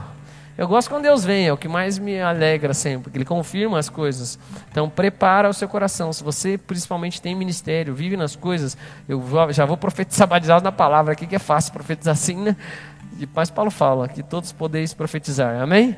[0.57, 3.77] Eu gosto quando Deus vem, é o que mais me alegra sempre, porque Ele confirma
[3.77, 4.39] as coisas.
[4.71, 6.13] Então, prepara o seu coração.
[6.13, 11.13] Se você, principalmente, tem ministério, vive nas coisas, eu já vou profetizar batizado na palavra
[11.13, 12.57] aqui, que é fácil profetizar assim, né?
[13.35, 15.61] Mas Paulo fala que todos podeis profetizar.
[15.61, 15.97] Amém?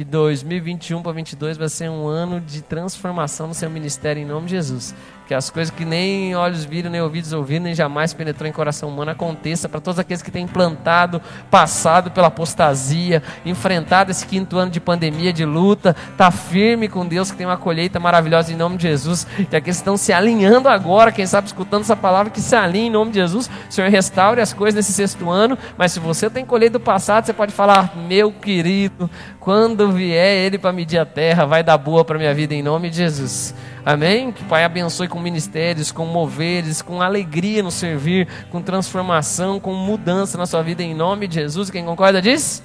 [0.00, 4.46] Que 2021 para 2022 vai ser um ano de transformação no seu ministério em nome
[4.46, 4.94] de Jesus.
[5.30, 8.88] Que as coisas que nem olhos viram, nem ouvidos ouviram, nem jamais penetrou em coração
[8.88, 14.72] humano aconteça para todos aqueles que têm implantado, passado pela apostasia, enfrentado esse quinto ano
[14.72, 18.76] de pandemia, de luta, tá firme com Deus que tem uma colheita maravilhosa em nome
[18.76, 19.24] de Jesus.
[19.48, 22.88] Que aqueles que estão se alinhando agora, quem sabe escutando essa palavra, que se alinhe
[22.88, 23.48] em nome de Jesus.
[23.68, 25.56] O Senhor restaure as coisas nesse sexto ano.
[25.78, 30.58] Mas se você tem colheito do passado, você pode falar, meu querido, quando vier Ele
[30.58, 33.54] para medir a terra, vai dar boa para minha vida em nome de Jesus.
[33.84, 34.30] Amém?
[34.32, 39.74] Que o Pai abençoe com ministérios, com moveres, com alegria no servir, com transformação, com
[39.74, 41.70] mudança na sua vida em nome de Jesus.
[41.70, 42.62] Quem concorda diz?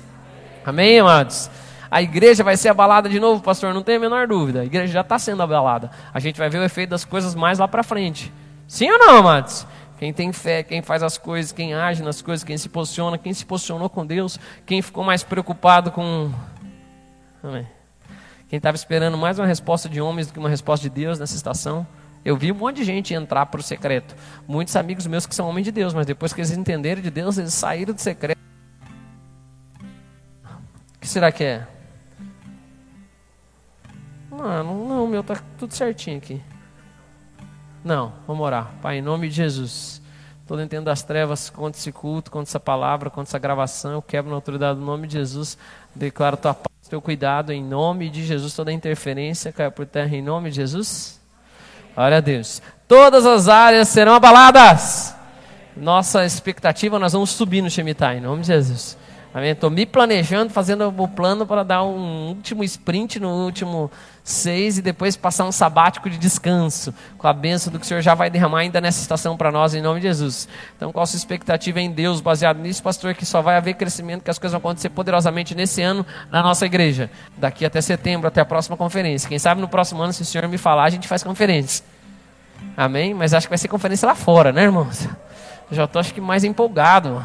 [0.66, 1.50] Amém, amados?
[1.90, 3.74] A igreja vai ser abalada de novo, pastor?
[3.74, 4.62] Não tem a menor dúvida.
[4.62, 5.92] A igreja já está sendo abalada.
[6.14, 8.34] A gente vai ver o efeito das coisas mais lá para frente.
[8.68, 9.66] Sim ou não, amados?
[9.98, 13.34] Quem tem fé, quem faz as coisas, quem age nas coisas, quem se posiciona, quem
[13.34, 16.32] se posicionou com Deus, quem ficou mais preocupado com
[17.46, 17.75] Amém.
[18.48, 21.36] Quem estava esperando mais uma resposta de homens do que uma resposta de Deus nessa
[21.36, 21.86] estação,
[22.24, 24.16] eu vi um monte de gente entrar para o secreto.
[24.48, 27.38] Muitos amigos meus que são homens de Deus, mas depois que eles entenderam de Deus,
[27.38, 28.38] eles saíram do secreto.
[30.96, 31.68] O que será que é?
[34.30, 36.42] Não, não, meu, tá tudo certinho aqui.
[37.84, 38.74] Não, vamos orar.
[38.82, 40.02] Pai, em nome de Jesus.
[40.42, 43.94] Estou dentro das trevas contra esse culto, contra essa palavra, contra essa gravação.
[43.94, 45.58] Eu quebro na autoridade do nome de Jesus.
[45.96, 50.22] Declaro tua paz teu cuidado em nome de Jesus, toda interferência caia por terra em
[50.22, 51.20] nome de Jesus.
[51.96, 52.62] Glória a Deus.
[52.88, 55.16] Todas as áreas serão abaladas.
[55.76, 58.98] Nossa expectativa, nós vamos subir no Shemitah, em nome de Jesus.
[59.34, 59.52] Amém?
[59.52, 63.92] Estou me planejando, fazendo o plano para dar um último sprint no último
[64.26, 68.02] seis e depois passar um sabático de descanso, com a bênção do que o Senhor
[68.02, 70.50] já vai derramar ainda nessa estação para nós, em nome de Jesus.
[70.76, 74.24] Então, qual a sua expectativa em Deus, baseado nisso, pastor, que só vai haver crescimento,
[74.24, 78.42] que as coisas vão acontecer poderosamente nesse ano na nossa igreja, daqui até setembro, até
[78.42, 79.30] a próxima conferência.
[79.30, 81.86] Quem sabe no próximo ano, se o Senhor me falar, a gente faz conferência.
[82.76, 83.14] Amém?
[83.14, 85.08] Mas acho que vai ser conferência lá fora, né, irmãos?
[85.72, 87.24] já estou, acho que, mais empolgado.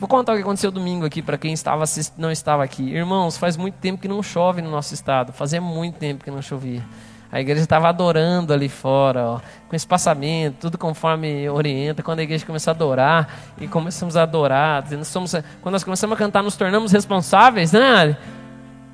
[0.00, 1.84] Vou contar o que aconteceu domingo aqui para quem estava
[2.16, 2.90] não estava aqui.
[2.90, 5.30] Irmãos, faz muito tempo que não chove no nosso estado.
[5.30, 6.82] Fazia muito tempo que não chovia.
[7.30, 12.02] A igreja estava adorando ali fora, ó, com espaçamento, tudo conforme orienta.
[12.02, 16.18] Quando a igreja começou a adorar e começamos a adorar, somos, quando nós começamos a
[16.18, 18.16] cantar, nos tornamos responsáveis, né?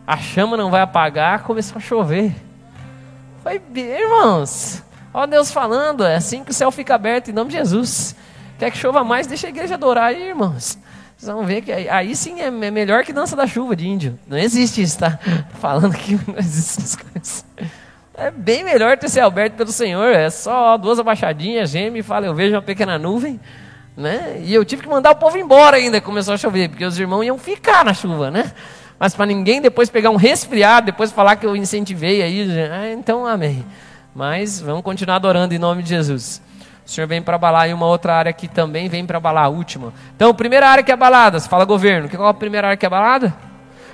[0.05, 2.35] A chama não vai apagar, começou a chover.
[3.45, 4.83] Foi, irmãos,
[5.15, 8.17] ó Deus falando, é assim que o céu fica aberto em nome de Jesus.
[8.59, 10.85] Quer que chova mais, deixa a igreja adorar aí, irmãos.
[11.27, 14.17] Vocês vão ver que aí, sim é, é melhor que dança da chuva de índio.
[14.29, 15.19] Não existe isso, tá?
[15.59, 17.45] Falando que não existe essas coisas.
[18.15, 20.15] É bem melhor ter céu aberto pelo Senhor.
[20.15, 23.41] É só duas abaixadinhas, geme e fala, eu vejo uma pequena nuvem.
[23.97, 24.41] Né?
[24.45, 27.25] E eu tive que mandar o povo embora ainda, começou a chover, porque os irmãos
[27.25, 28.53] iam ficar na chuva, né?
[28.97, 33.27] Mas para ninguém depois pegar um resfriado, depois falar que eu incentivei aí, ah, então
[33.27, 33.65] amém.
[34.15, 36.41] Mas vamos continuar adorando em nome de Jesus.
[36.87, 39.49] O Senhor vem para abalar e uma outra área que também vem para abalar, a
[39.49, 39.93] última.
[40.15, 42.09] Então, primeira área que é abalada, você fala governo.
[42.09, 43.35] Qual é a primeira área que é abalada?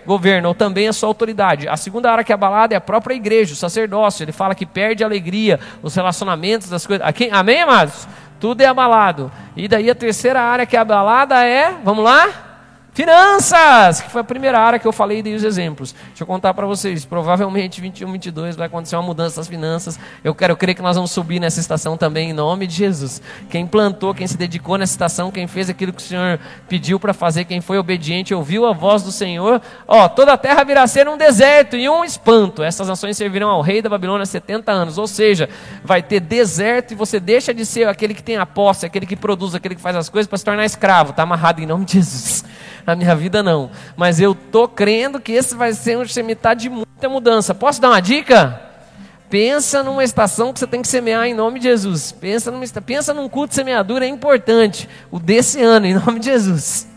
[0.04, 1.66] Governo, ou também a sua autoridade.
[1.66, 4.24] A segunda área que é abalada é a própria igreja, o sacerdócio.
[4.24, 7.06] Ele fala que perde a alegria, os relacionamentos, das coisas.
[7.06, 8.06] Aqui, amém, amados?
[8.42, 9.30] tudo é abalado.
[9.56, 12.51] E daí a terceira área que é abalada é, vamos lá?
[12.94, 15.94] Finanças, que foi a primeira área que eu falei e dei os exemplos.
[16.08, 17.06] Deixa eu contar para vocês.
[17.06, 19.98] Provavelmente 21, 22 vai acontecer uma mudança das finanças.
[20.22, 23.22] Eu quero crer que nós vamos subir nessa estação também em nome de Jesus.
[23.48, 27.14] Quem plantou, quem se dedicou nessa estação, quem fez aquilo que o Senhor pediu para
[27.14, 29.62] fazer, quem foi obediente, ouviu a voz do Senhor.
[29.88, 32.62] Ó, toda a terra virá ser um deserto e um espanto.
[32.62, 34.98] Essas nações servirão ao rei da Babilônia 70 anos.
[34.98, 35.48] Ou seja,
[35.82, 39.16] vai ter deserto e você deixa de ser aquele que tem a posse, aquele que
[39.16, 41.12] produz, aquele que faz as coisas para se tornar escravo.
[41.12, 42.44] Está amarrado em nome de Jesus
[42.86, 43.70] na minha vida não.
[43.96, 47.54] Mas eu tô crendo que esse vai ser um Shemitah de muita mudança.
[47.54, 48.60] Posso dar uma dica?
[49.30, 52.12] Pensa numa estação que você tem que semear em nome de Jesus.
[52.12, 54.88] Pensa, numa, pensa num culto de semeadura, é importante.
[55.10, 56.91] O desse ano, em nome de Jesus.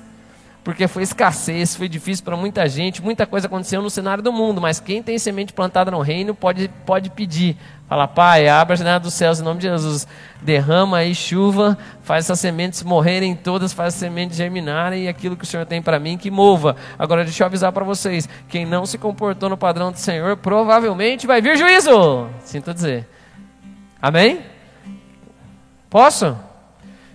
[0.66, 4.60] Porque foi escassez, foi difícil para muita gente, muita coisa aconteceu no cenário do mundo,
[4.60, 7.56] mas quem tem semente plantada no reino pode, pode pedir.
[7.88, 10.08] Fala, Pai, abra a janela dos céus em nome de Jesus.
[10.42, 15.44] Derrama aí chuva, faz essas sementes morrerem todas, faz as sementes germinarem e aquilo que
[15.44, 16.76] o Senhor tem para mim que mova.
[16.98, 21.28] Agora deixa eu avisar para vocês: quem não se comportou no padrão do Senhor, provavelmente
[21.28, 22.28] vai vir juízo.
[22.44, 23.08] Sinto dizer.
[24.02, 24.40] Amém?
[25.92, 26.36] Posso?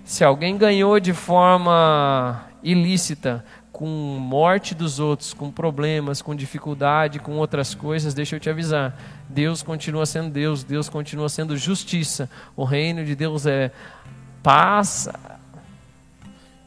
[0.04, 7.36] Se alguém ganhou de forma ilícita, com morte dos outros, com problemas, com dificuldade, com
[7.36, 8.94] outras coisas, deixa eu te avisar.
[9.28, 12.28] Deus continua sendo Deus, Deus continua sendo justiça.
[12.54, 13.70] O reino de Deus é
[14.42, 15.08] paz,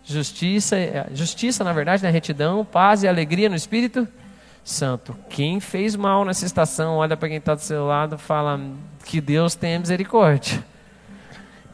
[0.03, 2.13] justiça, é, justiça na verdade, na né?
[2.13, 4.07] retidão, paz e alegria no Espírito
[4.63, 5.15] Santo.
[5.29, 8.59] Quem fez mal nessa estação, olha para quem está do seu lado, fala
[9.05, 10.63] que Deus tenha misericórdia.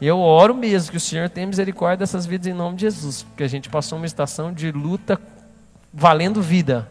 [0.00, 3.22] E eu oro mesmo que o Senhor tenha misericórdia dessas vidas em nome de Jesus,
[3.22, 5.20] porque a gente passou uma estação de luta
[5.92, 6.90] valendo vida.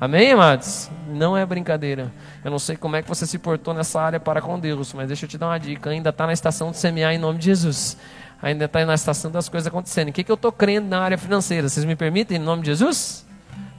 [0.00, 0.90] Amém, amados?
[1.08, 2.12] Não é brincadeira.
[2.44, 5.08] Eu não sei como é que você se portou nessa área para com Deus, mas
[5.08, 5.90] deixa eu te dar uma dica.
[5.90, 7.96] Ainda está na estação de semear em nome de Jesus.
[8.40, 10.08] Ainda está na estação das coisas acontecendo.
[10.08, 11.68] O que, que eu estou crendo na área financeira?
[11.68, 13.26] Vocês me permitem em nome de Jesus?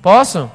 [0.02, 0.52] Posso?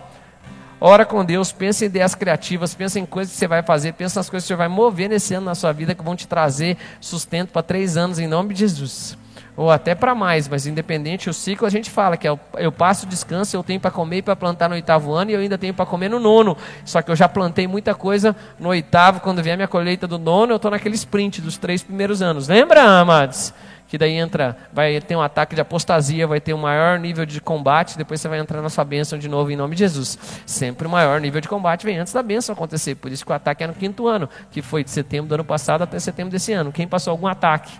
[0.81, 4.21] Ora com Deus, pensa em ideias criativas, pensa em coisas que você vai fazer, pensa
[4.21, 6.77] nas coisas que você vai mover nesse ano na sua vida que vão te trazer
[7.01, 9.17] sustento para três anos em nome de Jesus.
[9.57, 13.07] Ou até para mais, mas independente, o ciclo a gente fala que é eu passo
[13.07, 15.73] descanso, eu tenho para comer e para plantar no oitavo ano e eu ainda tenho
[15.73, 16.57] para comer no nono.
[16.85, 20.19] Só que eu já plantei muita coisa no oitavo, quando vier a minha colheita do
[20.19, 22.49] nono, eu estou naquele sprint dos três primeiros anos.
[22.49, 23.55] Lembra, amados?
[23.87, 27.41] Que daí entra, vai ter um ataque de apostasia, vai ter um maior nível de
[27.41, 30.19] combate, depois você vai entrar na sua bênção de novo em nome de Jesus.
[30.47, 33.35] Sempre o maior nível de combate vem antes da bênção acontecer, por isso que o
[33.35, 36.53] ataque é no quinto ano, que foi de setembro do ano passado até setembro desse
[36.53, 36.73] ano.
[36.73, 37.73] Quem passou algum ataque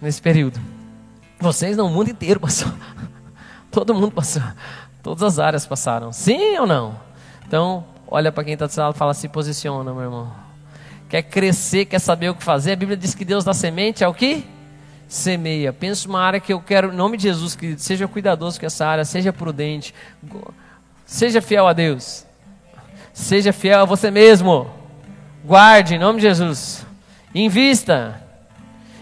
[0.00, 0.58] nesse período?
[1.38, 2.72] Vocês não, o mundo inteiro passou.
[3.70, 4.42] Todo mundo passou.
[5.02, 6.12] Todas as áreas passaram.
[6.12, 6.96] Sim ou não?
[7.46, 10.32] Então, olha para quem está do seu lado e fala, se posiciona, meu irmão.
[11.08, 12.72] Quer crescer, quer saber o que fazer?
[12.72, 14.44] A Bíblia diz que Deus dá semente é o que?
[15.08, 15.72] Semeia.
[15.72, 18.86] Pensa uma área que eu quero, em nome de Jesus, que seja cuidadoso com essa
[18.86, 19.94] área, seja prudente,
[21.06, 22.26] seja fiel a Deus,
[23.12, 24.70] seja fiel a você mesmo,
[25.44, 26.86] guarde, em nome de Jesus,
[27.34, 28.22] invista.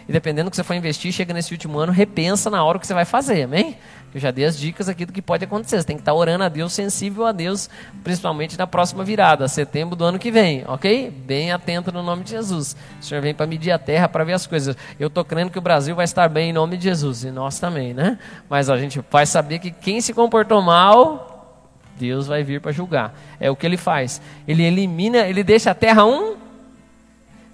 [0.09, 2.87] E dependendo do que você for investir, chega nesse último ano, repensa na hora que
[2.87, 3.77] você vai fazer, amém?
[4.17, 5.77] Eu já dei as dicas aqui do que pode acontecer.
[5.79, 7.69] Você tem que estar orando a Deus, sensível a Deus,
[8.03, 11.11] principalmente na próxima virada, setembro do ano que vem, ok?
[11.11, 12.75] Bem atento no nome de Jesus.
[12.99, 14.75] O Senhor vem para medir a terra para ver as coisas.
[14.99, 17.61] Eu estou crendo que o Brasil vai estar bem em nome de Jesus, e nós
[17.61, 18.19] também, né?
[18.49, 23.15] Mas a gente vai saber que quem se comportou mal, Deus vai vir para julgar.
[23.39, 24.23] É o que ele faz.
[24.49, 26.37] Ele elimina, ele deixa a terra um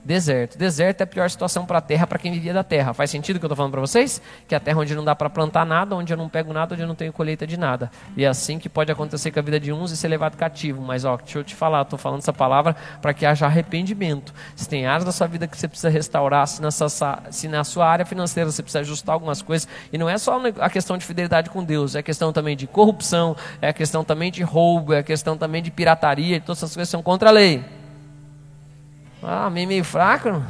[0.05, 0.59] Deserto.
[0.59, 2.93] Deserto é a pior situação para a terra, para quem vivia da terra.
[2.93, 4.21] Faz sentido o que eu estou falando para vocês?
[4.49, 6.75] Que é a terra onde não dá para plantar nada, onde eu não pego nada,
[6.75, 7.89] onde eu não tenho colheita de nada.
[8.17, 10.83] E é assim que pode acontecer com a vida de uns e ser levado cativo.
[10.83, 14.35] Mas, ó, deixa eu te falar, estou falando essa palavra para que haja arrependimento.
[14.57, 17.87] Se tem áreas da sua vida que você precisa restaurar, se, nessa, se na sua
[17.89, 21.49] área financeira você precisa ajustar algumas coisas, e não é só a questão de fidelidade
[21.49, 25.63] com Deus, é questão também de corrupção, é questão também de roubo, é questão também
[25.63, 27.82] de pirataria, todas essas coisas são contra a lei.
[29.23, 30.43] Ah, amém meio fraco?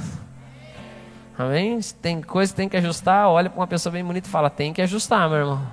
[1.39, 1.79] Amém?
[2.01, 4.73] Tem coisa que tem que ajustar, olha para uma pessoa bem bonita e fala, tem
[4.73, 5.67] que ajustar, meu irmão.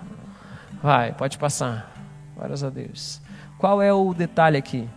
[0.84, 1.94] Vai, pode passar.
[2.36, 3.22] Glórias a Deus.
[3.58, 4.90] Qual é o detalhe aqui?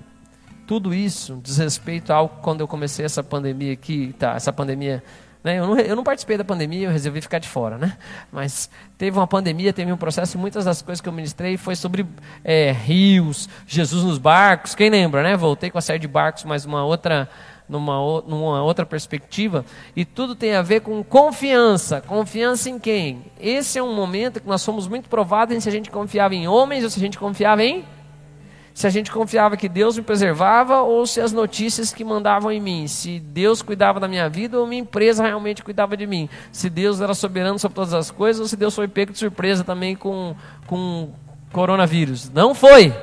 [0.67, 5.03] Tudo isso diz respeito ao quando eu comecei essa pandemia aqui, tá, essa pandemia
[5.43, 5.59] né?
[5.59, 7.77] Eu, não, eu não participei da pandemia, eu resolvi ficar de fora.
[7.77, 7.97] Né?
[8.31, 11.75] Mas teve uma pandemia, teve um processo, e muitas das coisas que eu ministrei foi
[11.75, 12.07] sobre
[12.45, 14.75] é, rios, Jesus nos barcos.
[14.75, 15.37] Quem lembra, né?
[15.37, 17.29] Voltei com a série de barcos, mas uma outra
[17.73, 19.65] numa, numa outra perspectiva,
[19.97, 22.03] e tudo tem a ver com confiança.
[22.03, 23.25] Confiança em quem?
[23.41, 26.47] Esse é um momento que nós somos muito provados em se a gente confiava em
[26.47, 27.85] homens ou se a gente confiava em
[28.75, 32.61] Se a gente confiava que Deus me preservava ou se as notícias que mandavam em
[32.61, 36.71] mim, se Deus cuidava da minha vida ou minha empresa realmente cuidava de mim, se
[36.71, 39.95] Deus era soberano sobre todas as coisas ou se Deus foi pego de surpresa também
[39.97, 40.35] com,
[40.67, 41.11] com
[41.53, 42.31] coronavírus.
[42.31, 42.95] Não foi.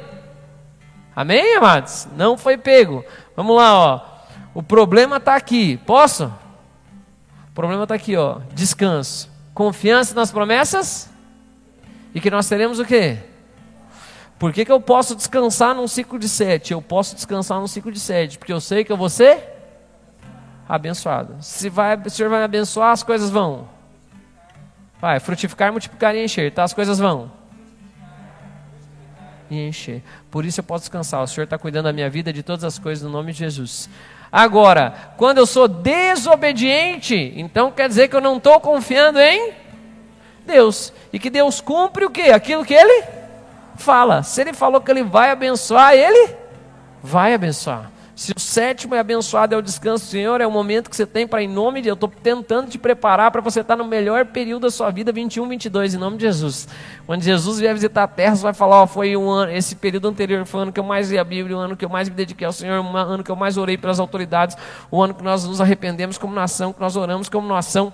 [1.16, 2.08] Amém, amados?
[2.16, 3.04] Não foi pego.
[3.36, 4.19] Vamos lá, ó.
[4.54, 5.78] O problema está aqui.
[5.86, 6.26] Posso?
[7.50, 8.40] O problema está aqui, ó.
[8.54, 9.30] Descanso.
[9.54, 11.10] Confiança nas promessas.
[12.14, 13.20] E que nós teremos o quê?
[14.40, 16.72] Por que, que eu posso descansar num ciclo de sete?
[16.72, 19.44] Eu posso descansar num ciclo de sete, porque eu sei que eu vou ser
[20.68, 21.36] abençoado.
[21.42, 23.68] Se vai, o Senhor vai me abençoar, as coisas vão.
[25.02, 26.64] Vai, frutificar, multiplicar e encher, tá?
[26.64, 27.32] As coisas vão.
[29.50, 30.04] E encher.
[30.32, 31.22] Por isso eu posso descansar.
[31.22, 33.90] O Senhor está cuidando da minha vida, de todas as coisas, no nome de Jesus.
[34.32, 39.54] Agora, quando eu sou desobediente, então quer dizer que eu não estou confiando em
[40.46, 40.94] Deus.
[41.12, 42.32] E que Deus cumpre o quê?
[42.32, 43.04] Aquilo que Ele
[43.76, 44.22] fala.
[44.24, 46.36] Se Ele falou que Ele vai abençoar, Ele
[47.02, 47.92] vai abençoar.
[48.20, 51.06] Se o sétimo é abençoado, é o descanso do Senhor, é o momento que você
[51.06, 53.86] tem para, em nome de Deus, eu estou tentando te preparar para você estar no
[53.86, 56.68] melhor período da sua vida, 21, 22, em nome de Jesus.
[57.06, 60.10] Quando Jesus vier visitar a terra, você vai falar: ó, foi um ano, esse período
[60.10, 62.10] anterior foi o ano que eu mais li a Bíblia, o ano que eu mais
[62.10, 64.58] me dediquei ao Senhor, o ano que eu mais orei pelas autoridades,
[64.92, 67.94] o ano que nós nos arrependemos como nação, que nós oramos como nação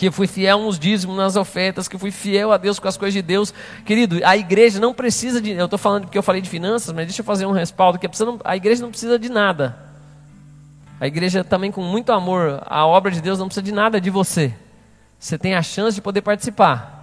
[0.00, 3.12] que fui fiel nos dízimos, nas ofertas, que fui fiel a Deus com as coisas
[3.12, 3.52] de Deus.
[3.84, 5.50] Querido, a igreja não precisa de.
[5.50, 8.08] Eu estou falando porque eu falei de finanças, mas deixa eu fazer um respaldo que
[8.42, 9.76] a igreja não precisa de nada.
[10.98, 14.08] A igreja também, com muito amor, a obra de Deus não precisa de nada de
[14.08, 14.54] você.
[15.18, 16.96] Você tem a chance de poder participar.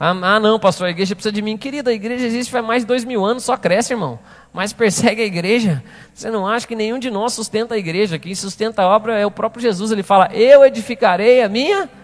[0.00, 1.56] Ah, ah, não, pastor, a igreja precisa de mim.
[1.56, 4.18] Querida, a igreja existe faz mais de dois mil anos, só cresce, irmão.
[4.52, 5.84] Mas persegue a igreja.
[6.12, 8.18] Você não acha que nenhum de nós sustenta a igreja?
[8.18, 9.92] Quem sustenta a obra é o próprio Jesus.
[9.92, 11.98] Ele fala: Eu edificarei a minha igreja.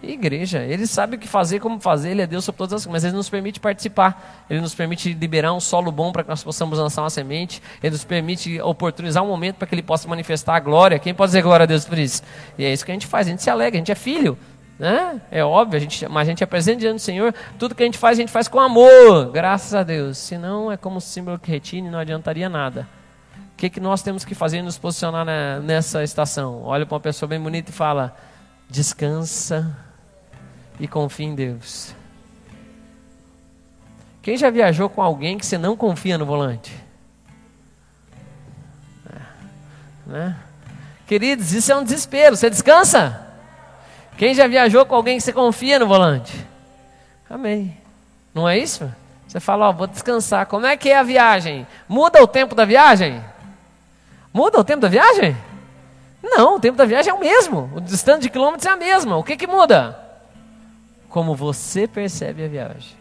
[0.00, 3.04] Ele sabe o que fazer, como fazer, ele é Deus sobre todas as coisas, mas
[3.04, 4.44] ele nos permite participar.
[4.48, 7.60] Ele nos permite liberar um solo bom para que nós possamos lançar uma semente.
[7.82, 10.98] Ele nos permite oportunizar um momento para que ele possa manifestar a glória.
[10.98, 12.22] Quem pode dizer glória a Deus por isso?
[12.56, 14.38] E é isso que a gente faz, a gente se alegra, a gente é filho.
[14.78, 15.20] Né?
[15.32, 17.34] É óbvio, a gente, mas a gente apresenta diante do Senhor.
[17.58, 20.16] Tudo que a gente faz, a gente faz com amor, graças a Deus.
[20.18, 22.88] Senão é como símbolo que retine, não adiantaria nada.
[23.54, 26.62] O que, que nós temos que fazer nos posicionar na, nessa estação?
[26.62, 28.14] Olha para uma pessoa bem bonita e fala:
[28.70, 29.87] descansa
[30.78, 31.94] e confie em Deus.
[34.22, 36.74] Quem já viajou com alguém que você não confia no volante?
[39.10, 39.20] É,
[40.06, 40.36] né?
[41.06, 42.36] Queridos, isso é um desespero.
[42.36, 43.26] Você descansa?
[44.18, 46.46] Quem já viajou com alguém que você confia no volante?
[47.30, 47.76] Amém.
[48.34, 48.92] Não é isso?
[49.26, 50.46] Você fala, ó, vou descansar.
[50.46, 51.66] Como é que é a viagem?
[51.88, 53.22] Muda o tempo da viagem?
[54.32, 55.36] Muda o tempo da viagem?
[56.22, 57.70] Não, o tempo da viagem é o mesmo.
[57.74, 59.16] O distante de quilômetros é a mesma.
[59.16, 60.07] O que que muda?
[61.08, 62.96] Como você percebe a viagem.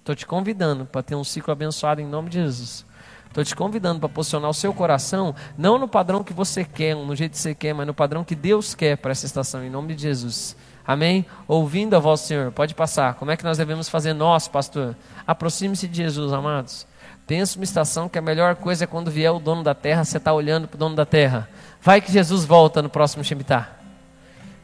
[0.00, 2.86] Estou te convidando para ter um ciclo abençoado em nome de Jesus.
[3.26, 7.14] Estou te convidando para posicionar o seu coração, não no padrão que você quer, no
[7.14, 9.94] jeito que você quer, mas no padrão que Deus quer para essa estação, em nome
[9.94, 10.56] de Jesus.
[10.86, 11.26] Amém?
[11.46, 13.14] Ouvindo a voz do Senhor, pode passar.
[13.14, 14.96] Como é que nós devemos fazer nós, pastor?
[15.26, 16.86] Aproxime-se de Jesus, amados.
[17.26, 20.16] Pensa uma estação que a melhor coisa é quando vier o dono da terra, você
[20.16, 21.46] está olhando para o dono da terra.
[21.82, 23.77] Vai que Jesus volta no próximo Shemitah.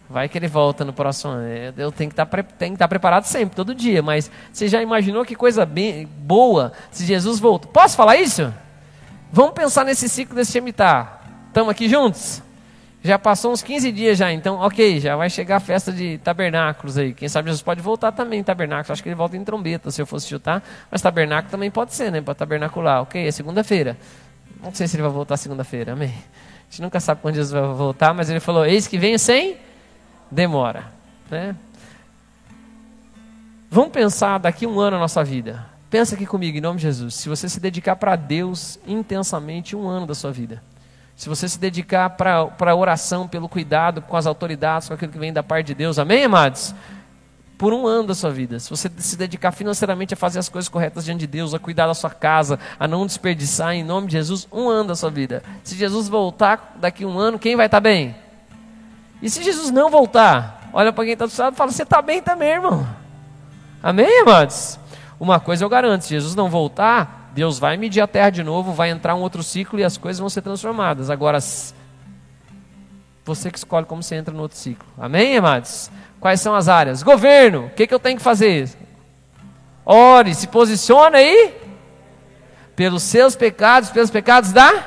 [0.08, 1.46] Vai que ele volta no próximo ano.
[1.46, 4.02] É, eu tenho que estar, tá tenho que estar tá preparado sempre, todo dia.
[4.02, 7.68] Mas você já imaginou que coisa bem, boa se Jesus volta?
[7.68, 8.52] Posso falar isso?
[9.32, 11.20] Vamos pensar nesse ciclo desse Shemitah.
[11.48, 12.42] Estamos aqui juntos?
[13.02, 16.96] Já passou uns 15 dias já, então, ok, já vai chegar a festa de tabernáculos
[16.96, 17.12] aí.
[17.12, 18.90] Quem sabe Jesus pode voltar também em tabernáculos.
[18.92, 20.62] Acho que ele volta em trombeta, se eu fosse chutar.
[20.90, 22.22] Mas tabernáculo também pode ser, né?
[22.22, 23.02] Para tabernacular.
[23.02, 23.96] Ok, é segunda-feira.
[24.62, 26.14] Não sei se ele vai voltar segunda-feira, amém.
[26.14, 29.58] A gente nunca sabe quando Jesus vai voltar, mas ele falou: Eis que venho sem
[30.34, 30.92] demora.
[31.30, 31.56] Né?
[33.70, 35.66] Vamos pensar daqui um ano na nossa vida.
[35.88, 37.14] Pensa aqui comigo, em nome de Jesus.
[37.14, 40.62] Se você se dedicar para Deus intensamente um ano da sua vida.
[41.16, 45.18] Se você se dedicar para a oração, pelo cuidado com as autoridades, com aquilo que
[45.18, 45.98] vem da parte de Deus.
[45.98, 46.74] Amém, amados?
[47.56, 48.58] Por um ano da sua vida.
[48.58, 51.86] Se você se dedicar financeiramente a fazer as coisas corretas diante de Deus, a cuidar
[51.86, 55.44] da sua casa, a não desperdiçar, em nome de Jesus, um ano da sua vida.
[55.62, 58.23] Se Jesus voltar daqui um ano, quem vai estar bem?
[59.24, 61.82] E se Jesus não voltar, olha para quem está do seu lado e fala: Você
[61.82, 62.87] está bem também, irmão.
[63.82, 64.78] Amém, amados?
[65.18, 68.75] Uma coisa eu garanto: se Jesus não voltar, Deus vai medir a terra de novo,
[68.75, 71.08] vai entrar um outro ciclo e as coisas vão ser transformadas.
[71.08, 71.38] Agora,
[73.25, 74.87] você que escolhe como você entra no outro ciclo.
[74.98, 75.90] Amém, amados?
[76.20, 77.02] Quais são as áreas?
[77.02, 78.68] Governo, o que, que eu tenho que fazer?
[79.87, 81.54] Ore, se posicione aí
[82.77, 84.85] pelos seus pecados, pelos pecados da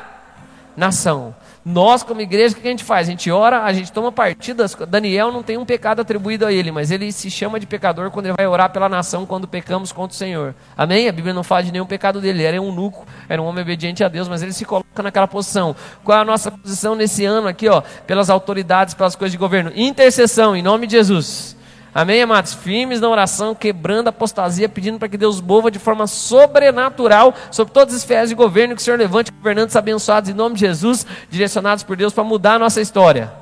[0.76, 1.36] nação.
[1.70, 3.10] Nós, como igreja, o que a gente faz?
[3.10, 4.74] A gente ora, a gente toma partidas.
[4.88, 8.28] Daniel não tem um pecado atribuído a ele, mas ele se chama de pecador quando
[8.28, 10.56] ele vai orar pela nação quando pecamos contra o Senhor.
[10.78, 11.10] Amém?
[11.10, 12.40] A Bíblia não fala de nenhum pecado dele.
[12.40, 15.28] Ele era um nuco, era um homem obediente a Deus, mas ele se coloca naquela
[15.28, 15.76] posição.
[16.06, 17.82] Qual é a nossa posição nesse ano aqui, ó?
[17.82, 19.70] Pelas autoridades, pelas coisas de governo?
[19.76, 21.57] Intercessão, em nome de Jesus.
[21.98, 22.54] Amém, amados?
[22.54, 27.74] Firmes na oração, quebrando a apostasia, pedindo para que Deus mova de forma sobrenatural sobre
[27.74, 31.08] todas as esferas de governo, que o Senhor levante governantes abençoados em nome de Jesus,
[31.28, 33.34] direcionados por Deus para mudar a nossa história.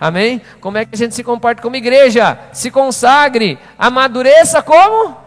[0.00, 0.40] Amém?
[0.62, 2.38] Como é que a gente se comporta como igreja?
[2.54, 5.18] Se consagre, amadureça como?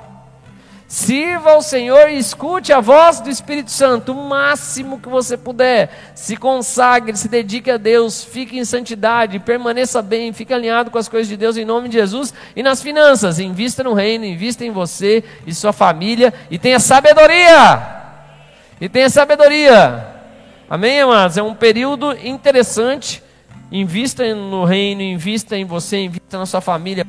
[0.88, 6.14] Sirva ao Senhor e escute a voz do Espírito Santo o máximo que você puder.
[6.16, 11.10] Se consagre, se dedique a Deus, fique em santidade, permaneça bem, fique alinhado com as
[11.10, 12.34] coisas de Deus em nome de Jesus.
[12.56, 17.96] E nas finanças, invista no reino, invista em você e sua família e tenha sabedoria.
[18.80, 20.08] E tenha sabedoria.
[20.70, 21.38] Amém, amados?
[21.38, 23.22] É um período interessante.
[23.70, 27.06] Invista no reino, invista em você, invista na sua família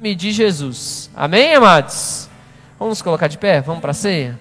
[0.00, 1.10] nome de Jesus.
[1.14, 2.26] Amém, amados?
[2.78, 3.60] Vamos colocar de pé?
[3.60, 4.38] Vamos para a ceia?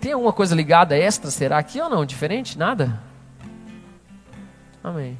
[0.00, 2.06] Tem alguma coisa ligada extra, será aqui ou não?
[2.06, 2.56] Diferente?
[2.56, 3.00] Nada?
[4.82, 5.18] Amém.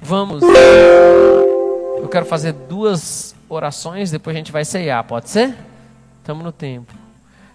[0.00, 0.40] Vamos.
[2.00, 5.56] Eu quero fazer duas orações, depois a gente vai ceiar, pode ser?
[6.18, 6.92] Estamos no tempo.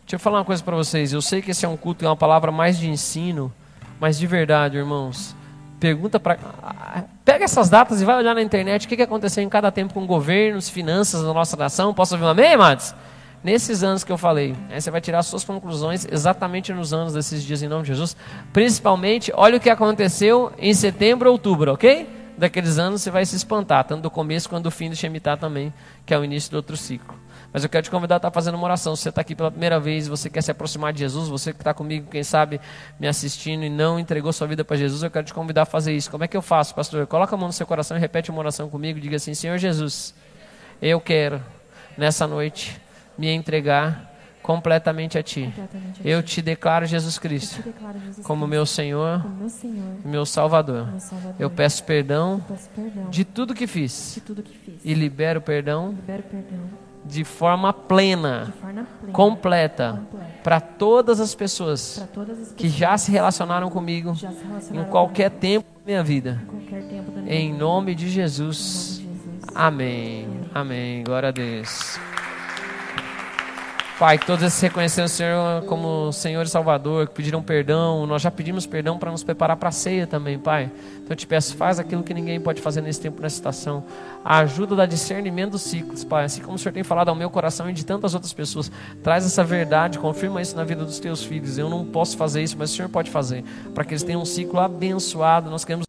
[0.02, 1.14] Deixa eu falar uma coisa para vocês.
[1.14, 3.54] Eu sei que esse é um culto, é uma palavra mais de ensino,
[4.02, 5.37] mas de verdade, irmãos,
[5.80, 6.38] Pergunta para.
[7.24, 9.94] Pega essas datas e vai olhar na internet o que, que aconteceu em cada tempo
[9.94, 11.94] com governos, finanças da nossa nação.
[11.94, 12.96] Posso ouvir um amém, amados?
[13.44, 14.56] Nesses anos que eu falei.
[14.70, 18.18] Aí você vai tirar suas conclusões exatamente nos anos desses dias em nome de Jesus.
[18.52, 22.17] Principalmente, olha o que aconteceu em setembro, outubro, ok?
[22.38, 25.74] Daqueles anos você vai se espantar, tanto do começo quanto do fim do Shemitah também,
[26.06, 27.18] que é o início do outro ciclo.
[27.52, 28.96] Mas eu quero te convidar a estar fazendo uma oração.
[28.96, 31.60] Se você está aqui pela primeira vez, você quer se aproximar de Jesus, você que
[31.60, 32.62] está comigo, quem sabe,
[33.00, 35.96] me assistindo e não entregou sua vida para Jesus, eu quero te convidar a fazer
[35.96, 36.12] isso.
[36.12, 37.08] Como é que eu faço, pastor?
[37.08, 39.00] Coloca a mão no seu coração e repete uma oração comigo.
[39.00, 40.14] Diga assim: Senhor Jesus,
[40.80, 41.42] eu quero,
[41.98, 42.80] nessa noite,
[43.18, 44.14] me entregar
[44.48, 45.54] completamente a Ti.
[46.06, 47.62] Eu te declaro Jesus Cristo,
[48.24, 49.22] como, meu Senhor,
[50.06, 50.88] meu Salvador.
[51.38, 52.42] Eu, peço perdão,
[53.10, 54.22] de tudo que fiz,
[54.86, 55.94] e libero perdão,
[57.04, 58.54] de forma plena,
[59.12, 60.02] completa,
[60.46, 62.08] para todas as pessoas,
[62.56, 64.14] que já se relacionaram comigo
[64.72, 66.42] em qualquer tempo da minha vida.
[67.28, 69.02] Em nome de Jesus.
[69.54, 70.26] Amém.
[70.54, 71.04] Amém.
[71.04, 72.00] Glória a Deus.
[74.00, 78.22] Pai, que todos esses reconheceram o Senhor como Senhor e Salvador, que pediram perdão, nós
[78.22, 80.70] já pedimos perdão para nos preparar para a ceia também, Pai.
[80.98, 83.84] Então eu te peço, faz aquilo que ninguém pode fazer nesse tempo, nessa estação.
[84.24, 86.26] A ajuda da discernimento dos ciclos, Pai.
[86.26, 88.72] Assim como o Senhor tem falado ao meu coração e de tantas outras pessoas,
[89.02, 91.58] traz essa verdade, confirma isso na vida dos teus filhos.
[91.58, 93.44] Eu não posso fazer isso, mas o Senhor pode fazer,
[93.74, 95.50] para que eles tenham um ciclo abençoado.
[95.50, 95.86] Nós queremos